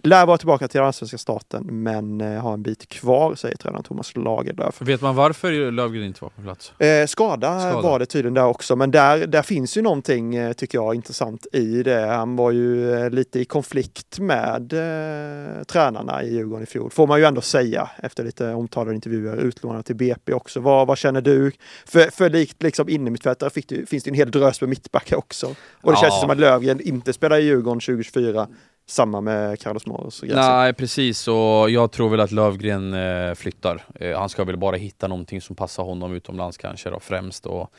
lär 0.02 0.26
vara 0.26 0.38
tillbaka 0.38 0.68
till 0.68 0.80
allsvenska 0.80 1.18
starten 1.18 1.82
men 1.82 2.20
eh, 2.20 2.42
har 2.42 2.52
en 2.52 2.62
bit 2.62 2.88
kvar, 2.88 3.34
säger 3.34 3.56
tränaren 3.56 3.82
Thomas 3.82 4.16
Lagerlöf. 4.16 4.82
Vet 4.82 5.00
man 5.00 5.14
varför 5.16 5.70
Löfgren 5.70 6.04
inte 6.04 6.24
var 6.24 6.30
på 6.30 6.42
plats? 6.42 6.80
Eh, 6.80 7.06
skada, 7.06 7.60
skada, 7.60 7.80
var 7.80 7.98
det 7.98 8.06
tydligen 8.06 8.34
där 8.34 8.46
också, 8.46 8.76
men 8.76 8.90
där, 8.90 9.26
där 9.26 9.42
finns 9.42 9.76
ju 9.76 9.82
någonting, 9.82 10.34
eh, 10.34 10.52
tycker 10.52 10.78
jag, 10.78 10.94
intressant 10.94 11.46
i 11.52 11.82
det. 11.82 12.06
Han 12.06 12.36
var 12.36 12.50
ju 12.50 12.94
eh, 12.94 13.10
lite 13.10 13.40
i 13.40 13.44
konflikt 13.44 14.18
med 14.18 14.72
eh, 14.72 15.64
tränarna 15.64 16.22
i 16.22 16.34
Djurgården 16.34 16.62
i 16.62 16.66
fjol, 16.66 16.90
får 16.90 17.06
man 17.06 17.18
ju 17.18 17.24
ändå 17.24 17.40
säga 17.40 17.90
efter 18.02 18.24
lite 18.24 18.52
omtalade 18.54 18.94
intervjuer, 18.94 19.36
utlånade 19.36 19.82
till 19.82 19.96
BP 19.96 20.32
också. 20.32 20.60
Vad, 20.60 20.86
vad 20.86 20.98
känner 20.98 21.20
du? 21.20 21.52
För, 21.86 22.10
för 22.10 22.30
likt 22.30 22.62
liksom 22.62 22.88
innermittfältare 22.88 23.50
finns 23.86 24.04
det 24.04 24.10
en 24.10 24.14
hel 24.14 24.30
drös 24.30 24.60
med 24.60 24.70
mittbackar 24.70 25.16
också. 25.16 25.46
Och 25.82 25.92
det 25.92 25.98
ja. 25.98 26.00
känns 26.00 26.20
som 26.20 26.30
att 26.30 26.38
Löfgren 26.38 26.80
inte 26.80 27.12
spelar 27.12 27.38
i 27.38 27.42
Djurgården 27.42 27.80
2024 27.80 28.48
samma 28.90 29.20
med 29.20 29.60
Carlos 29.60 29.86
Moros. 29.86 30.22
Nej 30.22 30.72
precis 30.72 31.28
och 31.28 31.70
jag 31.70 31.92
tror 31.92 32.08
väl 32.08 32.20
att 32.20 32.32
Lövgren 32.32 32.94
eh, 32.94 33.34
flyttar. 33.34 33.84
Eh, 33.94 34.18
han 34.18 34.28
ska 34.28 34.44
väl 34.44 34.56
bara 34.56 34.76
hitta 34.76 35.08
någonting 35.08 35.40
som 35.40 35.56
passar 35.56 35.82
honom 35.82 36.14
utomlands 36.14 36.56
kanske 36.56 36.90
då 36.90 37.00
främst. 37.00 37.46
Och 37.46 37.72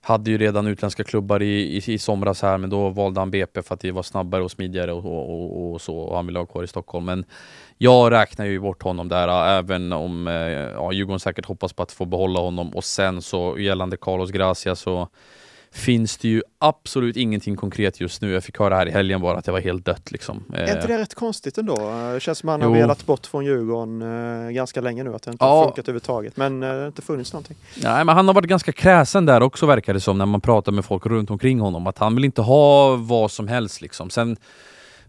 hade 0.00 0.30
ju 0.30 0.38
redan 0.38 0.66
utländska 0.66 1.04
klubbar 1.04 1.42
i, 1.42 1.76
i, 1.76 1.92
i 1.92 1.98
somras 1.98 2.42
här 2.42 2.58
men 2.58 2.70
då 2.70 2.88
valde 2.88 3.20
han 3.20 3.30
BP 3.30 3.62
för 3.62 3.74
att 3.74 3.80
det 3.80 3.92
var 3.92 4.02
snabbare 4.02 4.42
och 4.42 4.50
smidigare 4.50 4.92
och, 4.92 5.04
och, 5.04 5.30
och, 5.30 5.72
och 5.72 5.80
så. 5.80 5.98
Och 5.98 6.16
han 6.16 6.26
ville 6.26 6.38
ha 6.38 6.46
kvar 6.46 6.64
i 6.64 6.66
Stockholm. 6.66 7.04
Men 7.04 7.24
jag 7.78 8.12
räknar 8.12 8.46
ju 8.46 8.60
bort 8.60 8.82
honom 8.82 9.08
där 9.08 9.28
eh, 9.28 9.58
även 9.58 9.92
om 9.92 10.28
eh, 10.28 10.34
ja, 10.34 10.92
Djurgården 10.92 11.20
säkert 11.20 11.46
hoppas 11.46 11.72
på 11.72 11.82
att 11.82 11.92
få 11.92 12.04
behålla 12.04 12.40
honom. 12.40 12.74
Och 12.74 12.84
sen 12.84 13.22
så 13.22 13.58
gällande 13.58 13.96
Carlos 13.96 14.30
Gracia 14.30 14.74
så 14.74 15.08
finns 15.78 16.16
det 16.16 16.28
ju 16.28 16.42
absolut 16.58 17.16
ingenting 17.16 17.56
konkret 17.56 18.00
just 18.00 18.22
nu. 18.22 18.32
Jag 18.32 18.44
fick 18.44 18.58
höra 18.58 18.76
här 18.76 18.86
i 18.86 18.90
helgen 18.90 19.20
bara 19.20 19.38
att 19.38 19.44
det 19.44 19.52
var 19.52 19.60
helt 19.60 19.84
dött 19.84 20.10
liksom. 20.10 20.44
Är 20.54 20.74
inte 20.76 20.86
det 20.86 20.98
rätt 20.98 21.14
konstigt 21.14 21.58
ändå? 21.58 21.76
Det 22.14 22.20
känns 22.20 22.38
som 22.38 22.48
att 22.48 22.60
han 22.60 22.62
har 22.62 22.80
velat 22.80 23.06
bort 23.06 23.26
från 23.26 23.44
Djurgården 23.44 24.02
eh, 24.02 24.50
ganska 24.50 24.80
länge 24.80 25.04
nu, 25.04 25.14
att 25.14 25.22
det 25.22 25.30
inte 25.30 25.44
ja. 25.44 25.50
har 25.50 25.64
funkat 25.64 25.84
överhuvudtaget. 25.84 26.36
Men 26.36 26.62
eh, 26.62 26.68
det 26.68 26.78
har 26.78 26.86
inte 26.86 27.02
funnits 27.02 27.32
någonting. 27.32 27.56
Nej, 27.82 28.04
men 28.04 28.16
han 28.16 28.26
har 28.26 28.34
varit 28.34 28.48
ganska 28.48 28.72
kräsen 28.72 29.26
där 29.26 29.42
också 29.42 29.66
verkar 29.66 29.94
det 29.94 30.00
som 30.00 30.18
när 30.18 30.26
man 30.26 30.40
pratar 30.40 30.72
med 30.72 30.84
folk 30.84 31.06
runt 31.06 31.30
omkring 31.30 31.60
honom. 31.60 31.86
Att 31.86 31.98
han 31.98 32.14
vill 32.14 32.24
inte 32.24 32.42
ha 32.42 32.96
vad 32.96 33.30
som 33.30 33.48
helst 33.48 33.80
liksom. 33.80 34.10
Sen 34.10 34.36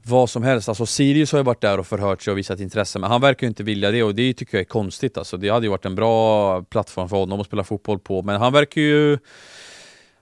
vad 0.03 0.29
som 0.29 0.43
helst. 0.43 0.69
Alltså 0.69 0.85
Sirius 0.85 1.31
har 1.31 1.39
ju 1.39 1.43
varit 1.43 1.61
där 1.61 1.79
och 1.79 1.87
förhört 1.87 2.21
sig 2.21 2.31
och 2.31 2.37
visat 2.37 2.59
intresse, 2.59 2.99
men 2.99 3.11
han 3.11 3.21
verkar 3.21 3.47
ju 3.47 3.49
inte 3.49 3.63
vilja 3.63 3.91
det 3.91 4.03
och 4.03 4.15
det 4.15 4.33
tycker 4.33 4.57
jag 4.57 4.61
är 4.61 4.65
konstigt. 4.65 5.17
Alltså, 5.17 5.37
det 5.37 5.49
hade 5.49 5.65
ju 5.65 5.69
varit 5.69 5.85
en 5.85 5.95
bra 5.95 6.61
plattform 6.63 7.09
för 7.09 7.17
honom 7.17 7.39
att 7.39 7.47
spela 7.47 7.63
fotboll 7.63 7.99
på, 7.99 8.21
men 8.21 8.41
han 8.41 8.53
verkar 8.53 8.81
ju 8.81 9.17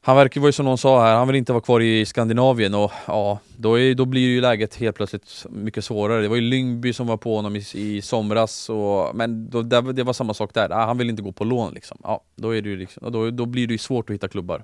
han 0.07 0.15
verkar 0.15 0.41
ju 0.41 0.51
som 0.51 0.65
någon 0.65 0.77
sa 0.77 1.01
här, 1.01 1.15
han 1.15 1.27
vill 1.27 1.35
inte 1.35 1.53
vara 1.53 1.61
kvar 1.61 1.81
i 1.81 2.05
Skandinavien 2.05 2.73
och 2.73 2.91
ja, 3.07 3.39
då, 3.57 3.79
är, 3.79 3.95
då 3.95 4.05
blir 4.05 4.21
ju 4.21 4.41
läget 4.41 4.75
helt 4.75 4.95
plötsligt 4.95 5.45
mycket 5.49 5.85
svårare. 5.85 6.21
Det 6.21 6.27
var 6.27 6.35
ju 6.35 6.41
Lyngby 6.41 6.93
som 6.93 7.07
var 7.07 7.17
på 7.17 7.35
honom 7.35 7.55
i, 7.55 7.63
i 7.73 8.01
somras, 8.01 8.69
och, 8.69 9.15
men 9.15 9.49
då, 9.49 9.61
det, 9.61 9.93
det 9.93 10.03
var 10.03 10.13
samma 10.13 10.33
sak 10.33 10.53
där. 10.53 10.69
Han 10.69 10.97
vill 10.97 11.09
inte 11.09 11.21
gå 11.21 11.31
på 11.31 11.43
lån 11.43 11.73
liksom. 11.73 11.97
Ja, 12.03 12.23
då, 12.35 12.55
är 12.55 12.61
det 12.61 12.69
ju 12.69 12.77
liksom, 12.77 13.11
då, 13.11 13.31
då 13.31 13.45
blir 13.45 13.67
det 13.67 13.73
ju 13.73 13.77
svårt 13.77 14.09
att 14.09 14.13
hitta 14.13 14.27
klubbar. 14.27 14.63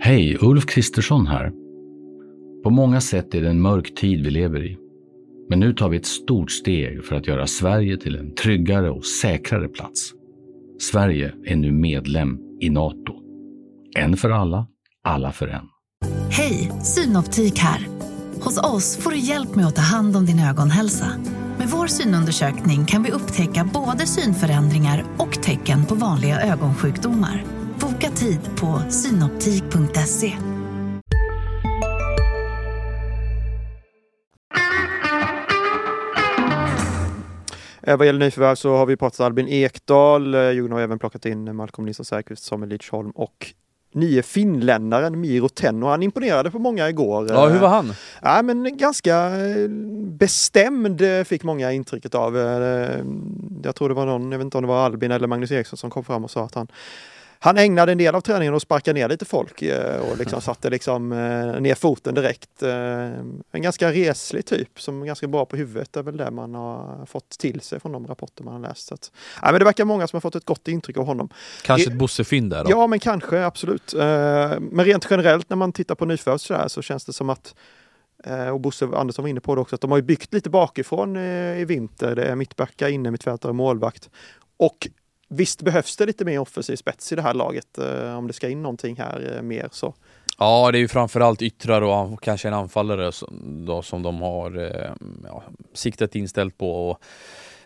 Hej, 0.00 0.38
Ulf 0.40 0.66
Kristersson 0.66 1.26
här. 1.26 1.52
På 2.62 2.70
många 2.70 3.00
sätt 3.00 3.34
är 3.34 3.40
det 3.40 3.48
en 3.48 3.60
mörk 3.60 3.94
tid 3.94 4.24
vi 4.24 4.30
lever 4.30 4.64
i. 4.64 4.76
Men 5.48 5.60
nu 5.60 5.72
tar 5.72 5.88
vi 5.88 5.96
ett 5.96 6.06
stort 6.06 6.50
steg 6.50 7.04
för 7.04 7.16
att 7.16 7.26
göra 7.26 7.46
Sverige 7.46 7.96
till 7.96 8.16
en 8.16 8.34
tryggare 8.34 8.90
och 8.90 9.04
säkrare 9.04 9.68
plats. 9.68 10.19
Sverige 10.80 11.32
är 11.46 11.56
nu 11.56 11.72
medlem 11.72 12.38
i 12.60 12.70
Nato. 12.70 13.14
En 13.96 14.16
för 14.16 14.30
alla, 14.30 14.66
alla 15.04 15.32
för 15.32 15.48
en. 15.48 15.64
Hej, 16.30 16.72
Synoptik 16.82 17.58
här. 17.58 17.86
Hos 18.40 18.58
oss 18.58 18.96
får 18.96 19.10
du 19.10 19.18
hjälp 19.18 19.54
med 19.54 19.66
att 19.66 19.76
ta 19.76 19.82
hand 19.82 20.16
om 20.16 20.26
din 20.26 20.38
ögonhälsa. 20.38 21.06
Med 21.58 21.68
vår 21.68 21.86
synundersökning 21.86 22.86
kan 22.86 23.02
vi 23.02 23.10
upptäcka 23.10 23.70
både 23.74 24.06
synförändringar 24.06 25.04
och 25.18 25.42
tecken 25.42 25.86
på 25.86 25.94
vanliga 25.94 26.40
ögonsjukdomar. 26.40 27.44
Boka 27.80 28.10
tid 28.10 28.40
på 28.56 28.82
synoptik.se. 28.90 30.32
vad 37.96 38.06
gäller 38.06 38.20
nyförvärv 38.24 38.54
så 38.54 38.76
har 38.76 38.86
vi 38.86 38.96
pratat 38.96 39.20
Albin 39.20 39.48
Ekdal. 39.48 40.34
Eh, 40.34 40.50
Djurgården 40.50 40.72
har 40.72 40.80
även 40.80 40.98
plockat 40.98 41.26
in 41.26 41.56
Malcolm 41.56 41.86
Nilsson 41.86 42.04
Säfqvist, 42.04 42.44
Samuel 42.44 42.70
Lidsholm 42.70 43.10
och 43.10 43.54
nye 43.92 44.22
finländaren 44.22 45.20
Miro 45.20 45.48
Tenno. 45.48 45.86
Han 45.86 46.02
imponerade 46.02 46.50
på 46.50 46.58
många 46.58 46.88
igår. 46.88 47.26
Ja, 47.30 47.48
hur 47.48 47.60
var 47.60 47.68
han? 47.68 47.92
Ja, 48.22 48.42
men 48.42 48.76
ganska 48.76 49.30
bestämd 50.02 51.02
fick 51.24 51.42
många 51.42 51.72
intrycket 51.72 52.14
av. 52.14 52.36
Jag 53.62 53.74
tror 53.76 53.88
det 53.88 53.94
var 53.94 54.06
någon, 54.06 54.32
jag 54.32 54.38
vet 54.38 54.44
inte 54.44 54.58
om 54.58 54.62
det 54.62 54.68
var 54.68 54.84
Albin 54.84 55.10
eller 55.10 55.26
Magnus 55.26 55.50
Eriksson 55.50 55.76
som 55.76 55.90
kom 55.90 56.04
fram 56.04 56.24
och 56.24 56.30
sa 56.30 56.44
att 56.44 56.54
han 56.54 56.68
han 57.42 57.58
ägnade 57.58 57.92
en 57.92 57.98
del 57.98 58.14
av 58.14 58.20
träningen 58.20 58.54
att 58.54 58.62
sparka 58.62 58.92
ner 58.92 59.08
lite 59.08 59.24
folk 59.24 59.62
eh, 59.62 60.00
och 60.00 60.18
liksom 60.18 60.40
satte 60.40 60.70
liksom 60.70 61.12
eh, 61.12 61.60
ner 61.60 61.74
foten 61.74 62.14
direkt. 62.14 62.62
Eh, 62.62 62.70
en 63.52 63.62
ganska 63.62 63.92
reslig 63.92 64.46
typ 64.46 64.80
som 64.80 65.02
är 65.02 65.06
ganska 65.06 65.28
bra 65.28 65.44
på 65.44 65.56
huvudet 65.56 65.96
är 65.96 66.02
väl 66.02 66.16
det 66.16 66.30
man 66.30 66.54
har 66.54 67.06
fått 67.06 67.30
till 67.30 67.60
sig 67.60 67.80
från 67.80 67.92
de 67.92 68.06
rapporter 68.06 68.44
man 68.44 68.54
har 68.54 68.60
läst. 68.60 68.86
Så 68.86 68.94
att, 68.94 69.12
ja, 69.42 69.50
men 69.50 69.58
det 69.58 69.64
verkar 69.64 69.84
många 69.84 70.06
som 70.06 70.16
har 70.16 70.20
fått 70.20 70.34
ett 70.34 70.44
gott 70.44 70.68
intryck 70.68 70.96
av 70.96 71.06
honom. 71.06 71.28
Kanske 71.62 71.90
ett 71.90 71.98
Bosse-fynd 71.98 72.50
där 72.50 72.64
då? 72.64 72.70
Ja, 72.70 72.86
men 72.86 72.98
kanske 72.98 73.44
absolut. 73.44 73.94
Men 73.94 74.84
rent 74.84 75.06
generellt 75.10 75.50
när 75.50 75.56
man 75.56 75.72
tittar 75.72 75.94
på 75.94 76.04
nyförvärv 76.04 76.38
så, 76.38 76.68
så 76.68 76.82
känns 76.82 77.04
det 77.04 77.12
som 77.12 77.30
att 77.30 77.54
och 78.52 78.60
Bosse 78.60 78.88
Andersson 78.94 79.22
var 79.22 79.28
inne 79.28 79.40
på 79.40 79.54
det 79.54 79.60
också, 79.60 79.74
att 79.74 79.80
de 79.80 79.90
har 79.90 80.00
byggt 80.00 80.32
lite 80.32 80.50
bakifrån 80.50 81.16
i 81.16 81.64
vinter. 81.64 82.14
Det 82.14 82.24
är 82.24 82.36
mittbackar, 82.36 82.88
inne 82.88 83.10
mittfältare 83.10 83.50
och 83.50 83.56
målvakt. 83.56 84.10
Och 84.56 84.88
Visst 85.32 85.62
behövs 85.62 85.96
det 85.96 86.06
lite 86.06 86.24
mer 86.24 86.38
offensiv 86.38 86.76
spets 86.76 87.12
i 87.12 87.16
det 87.16 87.22
här 87.22 87.34
laget 87.34 87.78
eh, 87.78 88.18
om 88.18 88.26
det 88.26 88.32
ska 88.32 88.48
in 88.48 88.62
någonting 88.62 88.96
här 88.96 89.36
eh, 89.36 89.42
mer 89.42 89.68
så. 89.72 89.94
Ja, 90.38 90.70
det 90.72 90.78
är 90.78 90.80
ju 90.80 90.88
framförallt 90.88 91.42
yttrar 91.42 91.82
och 91.82 92.22
kanske 92.22 92.48
en 92.48 92.54
anfallare 92.54 93.12
som, 93.12 93.64
då, 93.66 93.82
som 93.82 94.02
de 94.02 94.22
har 94.22 94.58
eh, 94.58 94.90
ja, 95.24 95.42
siktet 95.74 96.14
inställt 96.14 96.58
på. 96.58 96.90
Och 96.90 97.02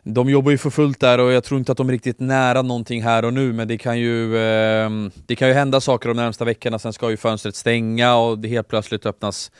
de 0.02 0.30
jobbar 0.30 0.50
ju 0.50 0.58
för 0.58 0.70
fullt 0.70 1.00
där 1.00 1.20
och 1.20 1.32
jag 1.32 1.44
tror 1.44 1.58
inte 1.58 1.72
att 1.72 1.78
de 1.78 1.88
är 1.88 1.92
riktigt 1.92 2.20
nära 2.20 2.62
någonting 2.62 3.02
här 3.02 3.24
och 3.24 3.32
nu 3.32 3.52
men 3.52 3.68
det 3.68 3.78
kan 3.78 3.98
ju, 3.98 4.36
eh, 4.36 4.90
det 5.26 5.36
kan 5.36 5.48
ju 5.48 5.54
hända 5.54 5.80
saker 5.80 6.08
de 6.08 6.16
närmsta 6.16 6.44
veckorna. 6.44 6.78
Sen 6.78 6.92
ska 6.92 7.10
ju 7.10 7.16
fönstret 7.16 7.56
stänga 7.56 8.16
och 8.16 8.38
det 8.38 8.48
helt 8.48 8.68
plötsligt 8.68 9.06
öppnas 9.06 9.50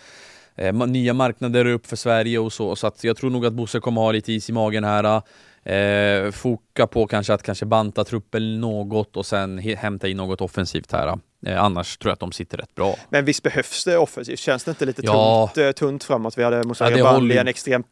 eh, 0.57 0.73
nya 0.73 1.15
marknader 1.15 1.67
upp 1.67 1.87
för 1.87 1.97
Sverige 1.97 2.39
och 2.39 2.53
så. 2.53 2.77
Så 2.77 2.87
att 2.87 3.05
jag 3.05 3.17
tror 3.17 3.31
nog 3.31 3.47
att 3.47 3.53
Bosse 3.53 3.81
kommer 3.81 4.01
ha 4.01 4.13
lite 4.13 4.33
is 4.33 4.51
i 4.51 4.53
magen 4.53 4.85
här. 4.85 5.05
Eh. 5.05 5.23
Eh, 5.65 6.31
foka 6.31 6.87
på 6.87 7.07
kanske 7.07 7.35
att 7.35 7.43
kanske 7.43 7.67
banta 7.67 8.05
truppen 8.05 8.61
något 8.61 9.17
och 9.17 9.27
sen 9.27 9.59
hämta 9.59 10.09
in 10.09 10.17
något 10.17 10.41
offensivt 10.41 10.93
här. 10.93 11.19
Eh, 11.47 11.65
annars 11.65 11.97
tror 11.97 12.11
jag 12.11 12.13
att 12.13 12.21
de 12.21 12.33
sitter 12.33 12.59
rätt 12.59 12.75
bra. 12.75 12.97
Men 13.09 13.25
visst 13.25 13.43
behövs 13.43 13.85
det 13.85 13.99
offensivt? 13.99 14.39
Känns 14.39 14.65
det 14.65 14.71
inte 14.71 14.87
lite 14.87 15.03
ja. 15.05 15.51
tunt, 15.55 15.67
eh, 15.67 15.73
tunt 15.73 16.05
framåt? 16.05 16.39
Vi 16.39 16.43
hade 16.45 16.65
Moussa 16.65 16.91
ja, 16.91 17.05
Bali 17.05 17.39
en 17.39 17.49
extremt 17.49 17.87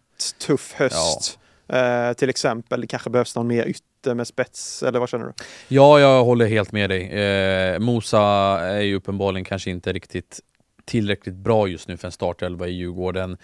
tuff 0.47 0.73
höst. 0.73 1.39
Ja. 1.67 2.09
Eh, 2.09 2.13
till 2.13 2.29
exempel, 2.29 2.81
det 2.81 2.87
kanske 2.87 3.11
behövs 3.11 3.37
någon 3.37 3.47
mer 3.47 3.67
ytter 3.67 4.15
med 4.15 4.27
spets, 4.27 4.83
eller 4.83 4.99
vad 4.99 5.09
känner 5.09 5.25
du? 5.25 5.33
Ja, 5.69 6.01
jag 6.01 6.25
håller 6.25 6.47
helt 6.47 6.73
med 6.73 6.91
dig. 6.91 7.09
Eh, 7.09 7.79
Mosa 7.79 8.21
är 8.61 8.81
ju 8.81 8.95
uppenbarligen 8.95 9.45
kanske 9.45 9.71
inte 9.71 9.93
riktigt 9.93 10.41
tillräckligt 10.85 11.35
bra 11.35 11.67
just 11.67 11.89
nu 11.89 11.97
för 11.97 12.09
en 12.09 12.13
startelva 12.13 12.69
i 12.69 12.73
Djurgården. 12.73 13.37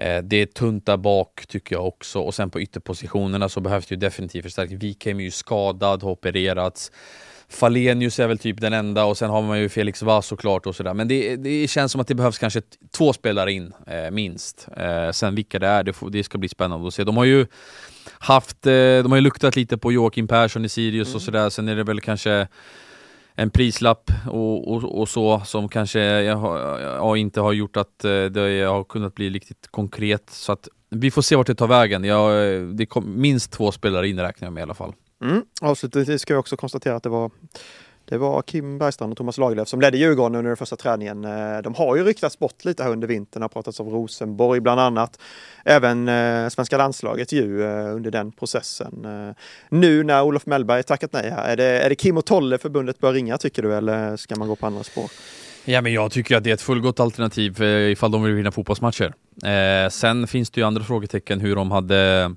Eh, 0.00 0.22
det 0.22 0.36
är 0.36 0.46
tunt 0.46 0.86
där 0.86 0.96
bak 0.96 1.46
tycker 1.48 1.76
jag 1.76 1.86
också 1.86 2.20
och 2.20 2.34
sen 2.34 2.50
på 2.50 2.60
ytterpositionerna 2.60 3.48
så 3.48 3.60
behövs 3.60 3.86
det 3.86 3.94
ju 3.94 3.98
definitivt 3.98 4.42
förstärkning. 4.42 4.78
Wikheim 4.78 5.20
är 5.20 5.24
ju 5.24 5.30
skadad, 5.30 6.02
har 6.02 6.10
opererats. 6.10 6.92
Falenius 7.48 8.18
är 8.18 8.26
väl 8.26 8.38
typ 8.38 8.60
den 8.60 8.72
enda 8.72 9.04
och 9.04 9.18
sen 9.18 9.30
har 9.30 9.42
man 9.42 9.60
ju 9.60 9.68
Felix 9.68 10.02
Vass 10.02 10.26
såklart 10.26 10.66
och 10.66 10.76
sådär. 10.76 10.94
Men 10.94 11.08
det, 11.08 11.36
det 11.36 11.70
känns 11.70 11.92
som 11.92 12.00
att 12.00 12.08
det 12.08 12.14
behövs 12.14 12.38
kanske 12.38 12.62
två 12.96 13.12
spelare 13.12 13.52
in, 13.52 13.72
eh, 13.86 14.10
minst. 14.10 14.68
Eh, 14.76 15.10
sen 15.10 15.34
vilka 15.34 15.58
det 15.58 15.66
är, 15.66 15.84
det, 15.84 15.92
får, 15.92 16.10
det, 16.10 16.24
ska 16.24 16.38
bli 16.38 16.48
spännande 16.48 16.88
att 16.88 16.94
se. 16.94 17.04
De 17.04 17.16
har 17.16 17.24
ju 17.24 17.46
haft, 18.18 18.66
eh, 18.66 18.72
de 18.72 19.06
har 19.10 19.16
ju 19.16 19.22
luktat 19.22 19.56
lite 19.56 19.78
på 19.78 19.92
Joakim 19.92 20.28
Persson 20.28 20.64
i 20.64 20.68
Sirius 20.68 21.08
mm. 21.08 21.16
och 21.16 21.22
sådär. 21.22 21.50
Sen 21.50 21.68
är 21.68 21.76
det 21.76 21.84
väl 21.84 22.00
kanske 22.00 22.48
en 23.40 23.50
prislapp 23.50 24.10
och, 24.26 24.72
och, 24.72 25.00
och, 25.00 25.08
så 25.08 25.40
som 25.44 25.68
kanske 25.68 26.00
jag, 26.00 26.36
har, 26.36 26.80
jag 26.80 27.16
inte 27.16 27.40
har 27.40 27.52
gjort 27.52 27.76
att 27.76 28.04
eh, 28.04 28.24
det 28.24 28.64
har 28.64 28.84
kunnat 28.84 29.14
bli 29.14 29.30
riktigt 29.30 29.68
konkret. 29.70 30.30
Så 30.30 30.52
att 30.52 30.68
vi 30.90 31.10
får 31.10 31.22
se 31.22 31.36
vart 31.36 31.46
det 31.46 31.54
tar 31.54 31.66
vägen. 31.66 32.04
Jag, 32.04 32.54
eh, 32.54 32.62
det 32.62 32.86
kom, 32.86 33.20
minst 33.20 33.52
två 33.52 33.72
spelare 33.72 34.08
in 34.08 34.20
räknar 34.20 34.46
jag 34.46 34.52
med 34.52 34.60
i 34.60 34.62
alla 34.62 34.74
fall. 34.74 34.92
Mm. 35.24 35.42
Avslutningsvis 35.60 36.22
ska 36.22 36.32
jag 36.32 36.40
också 36.40 36.56
konstatera 36.56 36.96
att 36.96 37.02
det 37.02 37.08
var 37.08 37.30
det 38.10 38.18
var 38.18 38.42
Kim 38.42 38.78
Bergstrand 38.78 39.12
och 39.12 39.16
Thomas 39.16 39.38
Lagerlöf 39.38 39.68
som 39.68 39.80
ledde 39.80 39.98
Djurgården 39.98 40.34
under 40.34 40.50
den 40.50 40.56
första 40.56 40.76
träningen. 40.76 41.24
Eh, 41.24 41.58
de 41.62 41.74
har 41.74 41.96
ju 41.96 42.04
ryktats 42.04 42.38
bort 42.38 42.64
lite 42.64 42.82
här 42.82 42.90
under 42.90 43.08
vintern, 43.08 43.42
har 43.42 43.48
pratats 43.48 43.80
om 43.80 43.90
Rosenborg 43.90 44.60
bland 44.60 44.80
annat. 44.80 45.20
Även 45.64 46.08
eh, 46.08 46.48
svenska 46.48 46.76
landslaget 46.76 47.32
ju 47.32 47.62
eh, 47.64 47.94
under 47.94 48.10
den 48.10 48.32
processen. 48.32 49.06
Nu 49.68 50.04
när 50.04 50.22
Olof 50.22 50.46
Mellberg 50.46 50.82
tackat 50.82 51.12
nej 51.12 51.30
här, 51.30 51.48
är 51.48 51.56
det, 51.56 51.64
är 51.64 51.88
det 51.88 51.94
Kim 51.94 52.16
och 52.16 52.24
Tolle 52.24 52.58
förbundet 52.58 52.98
bör 52.98 53.12
ringa 53.12 53.38
tycker 53.38 53.62
du 53.62 53.74
eller 53.74 54.16
ska 54.16 54.36
man 54.36 54.48
gå 54.48 54.56
på 54.56 54.66
andra 54.66 54.82
spår? 54.82 55.10
Ja 55.64 55.80
men 55.80 55.92
jag 55.92 56.12
tycker 56.12 56.36
att 56.36 56.44
det 56.44 56.50
är 56.50 56.54
ett 56.54 56.62
fullgott 56.62 57.00
alternativ 57.00 57.62
ifall 57.62 58.10
de 58.10 58.22
vill 58.22 58.34
vinna 58.34 58.52
fotbollsmatcher. 58.52 59.14
Eh, 59.44 59.90
sen 59.90 60.26
finns 60.26 60.50
det 60.50 60.60
ju 60.60 60.66
andra 60.66 60.84
frågetecken 60.84 61.40
hur 61.40 61.56
de 61.56 61.70
hade 61.70 62.34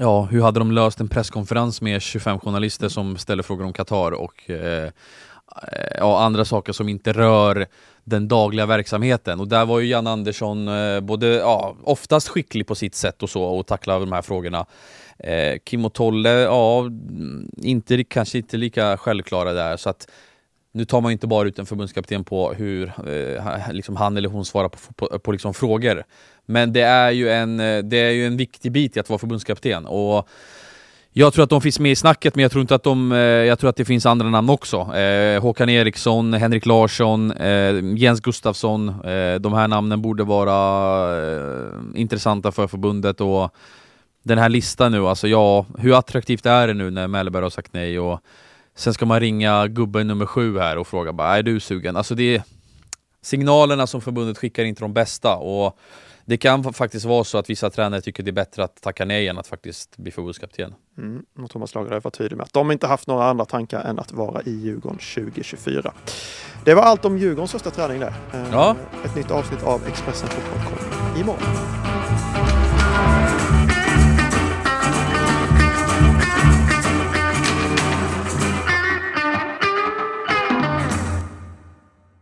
Ja, 0.00 0.22
hur 0.22 0.42
hade 0.42 0.60
de 0.60 0.72
löst 0.72 1.00
en 1.00 1.08
presskonferens 1.08 1.80
med 1.80 2.02
25 2.02 2.40
journalister 2.40 2.88
som 2.88 3.16
ställer 3.16 3.42
frågor 3.42 3.64
om 3.64 3.72
Qatar 3.72 4.12
och 4.12 4.50
eh, 4.50 4.90
ja, 5.98 6.24
andra 6.24 6.44
saker 6.44 6.72
som 6.72 6.88
inte 6.88 7.12
rör 7.12 7.66
den 8.04 8.28
dagliga 8.28 8.66
verksamheten. 8.66 9.40
Och 9.40 9.48
där 9.48 9.66
var 9.66 9.80
ju 9.80 9.86
Jan 9.86 10.06
Andersson 10.06 10.68
eh, 10.68 11.00
både, 11.00 11.26
ja, 11.26 11.76
oftast 11.84 12.28
skicklig 12.28 12.66
på 12.66 12.74
sitt 12.74 12.94
sätt 12.94 13.22
och 13.22 13.30
så 13.30 13.42
och 13.42 13.66
tackla 13.66 13.98
de 13.98 14.12
här 14.12 14.22
frågorna. 14.22 14.66
Eh, 15.18 15.58
Kim 15.64 15.84
och 15.84 15.92
Tolle, 15.92 16.30
ja, 16.30 16.80
mm, 16.80 17.50
inte, 17.56 18.04
kanske 18.04 18.38
inte 18.38 18.56
lika 18.56 18.96
självklara 18.96 19.52
där. 19.52 19.76
Så 19.76 19.90
att 19.90 20.10
nu 20.72 20.84
tar 20.84 21.00
man 21.00 21.12
inte 21.12 21.26
bara 21.26 21.48
ut 21.48 21.58
en 21.58 21.66
förbundskapten 21.66 22.24
på 22.24 22.52
hur 22.52 22.92
eh, 23.06 23.72
liksom 23.72 23.96
han 23.96 24.16
eller 24.16 24.28
hon 24.28 24.44
svarar 24.44 24.68
på, 24.68 24.78
på, 24.96 25.18
på 25.18 25.32
liksom 25.32 25.54
frågor. 25.54 26.04
Men 26.50 26.72
det 26.72 26.80
är, 26.80 27.10
ju 27.10 27.30
en, 27.30 27.60
eh, 27.60 27.78
det 27.78 27.96
är 27.96 28.10
ju 28.10 28.26
en 28.26 28.36
viktig 28.36 28.72
bit 28.72 28.96
i 28.96 29.00
att 29.00 29.08
vara 29.08 29.18
förbundskapten. 29.18 29.86
Och 29.86 30.28
jag 31.12 31.32
tror 31.32 31.44
att 31.44 31.50
de 31.50 31.60
finns 31.60 31.80
med 31.80 31.92
i 31.92 31.96
snacket, 31.96 32.34
men 32.34 32.42
jag 32.42 32.52
tror 32.52 32.60
inte 32.60 32.74
att 32.74 32.82
de... 32.82 33.12
Eh, 33.12 33.18
jag 33.18 33.58
tror 33.58 33.70
att 33.70 33.76
det 33.76 33.84
finns 33.84 34.06
andra 34.06 34.30
namn 34.30 34.50
också. 34.50 34.96
Eh, 34.96 35.42
Håkan 35.42 35.68
Eriksson, 35.68 36.32
Henrik 36.32 36.66
Larsson, 36.66 37.32
eh, 37.32 37.96
Jens 37.96 38.20
Gustafsson. 38.20 38.88
Eh, 38.88 39.34
de 39.34 39.52
här 39.52 39.68
namnen 39.68 40.02
borde 40.02 40.24
vara 40.24 40.56
eh, 41.22 41.72
intressanta 41.94 42.52
för 42.52 42.66
förbundet 42.66 43.20
och 43.20 43.54
den 44.22 44.38
här 44.38 44.48
listan 44.48 44.92
nu, 44.92 45.06
alltså 45.06 45.28
ja, 45.28 45.66
hur 45.78 45.98
attraktivt 45.98 46.46
är 46.46 46.66
det 46.66 46.74
nu 46.74 46.90
när 46.90 47.08
Mellberg 47.08 47.42
har 47.42 47.50
sagt 47.50 47.72
nej 47.72 47.98
och 47.98 48.20
sen 48.76 48.94
ska 48.94 49.06
man 49.06 49.20
ringa 49.20 49.66
gubben 49.66 50.06
nummer 50.06 50.26
sju 50.26 50.58
här 50.58 50.78
och 50.78 50.86
fråga 50.86 51.12
bara, 51.12 51.38
är 51.38 51.42
du 51.42 51.60
sugen? 51.60 51.96
Alltså 51.96 52.14
det... 52.14 52.42
Signalerna 53.22 53.86
som 53.86 54.00
förbundet 54.00 54.38
skickar 54.38 54.62
är 54.62 54.66
inte 54.66 54.80
de 54.80 54.92
bästa 54.92 55.36
och 55.36 55.78
det 56.28 56.36
kan 56.36 56.72
faktiskt 56.72 57.04
vara 57.04 57.24
så 57.24 57.38
att 57.38 57.50
vissa 57.50 57.70
tränare 57.70 58.00
tycker 58.00 58.22
det 58.22 58.30
är 58.30 58.32
bättre 58.32 58.64
att 58.64 58.82
tacka 58.82 59.04
nej 59.04 59.28
än 59.28 59.38
att 59.38 59.46
faktiskt 59.46 59.96
bli 59.96 60.10
förbundskapten. 60.10 60.74
Mm, 60.98 61.24
och 61.38 61.50
Thomas 61.50 61.74
Lagerlöf 61.74 62.04
var 62.04 62.10
tydlig 62.10 62.36
med 62.36 62.44
att 62.44 62.52
de 62.52 62.72
inte 62.72 62.86
haft 62.86 63.06
några 63.06 63.24
andra 63.24 63.44
tankar 63.44 63.80
än 63.80 63.98
att 63.98 64.12
vara 64.12 64.42
i 64.42 64.50
Djurgården 64.50 64.98
2024. 64.98 65.92
Det 66.64 66.74
var 66.74 66.82
allt 66.82 67.04
om 67.04 67.18
Djurgårdens 67.18 67.52
första 67.52 67.70
träning 67.70 68.00
där. 68.00 68.14
Eh, 68.32 68.50
ja. 68.52 68.76
Ett 69.04 69.16
nytt 69.16 69.30
avsnitt 69.30 69.62
av 69.62 69.86
Expressen 69.86 70.28
Fotboll 70.28 70.64
kommer 70.64 71.20
imorgon. 71.20 71.42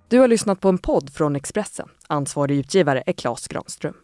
Du 0.09 0.19
har 0.19 0.29
lyssnat 0.29 0.61
på 0.61 0.69
en 0.69 0.79
podd 0.79 1.11
från 1.12 1.37
Expressen. 1.37 1.88
Ansvarig 2.09 2.59
utgivare 2.59 3.03
är 3.07 3.12
Klas 3.12 3.49
Granström. 3.49 3.95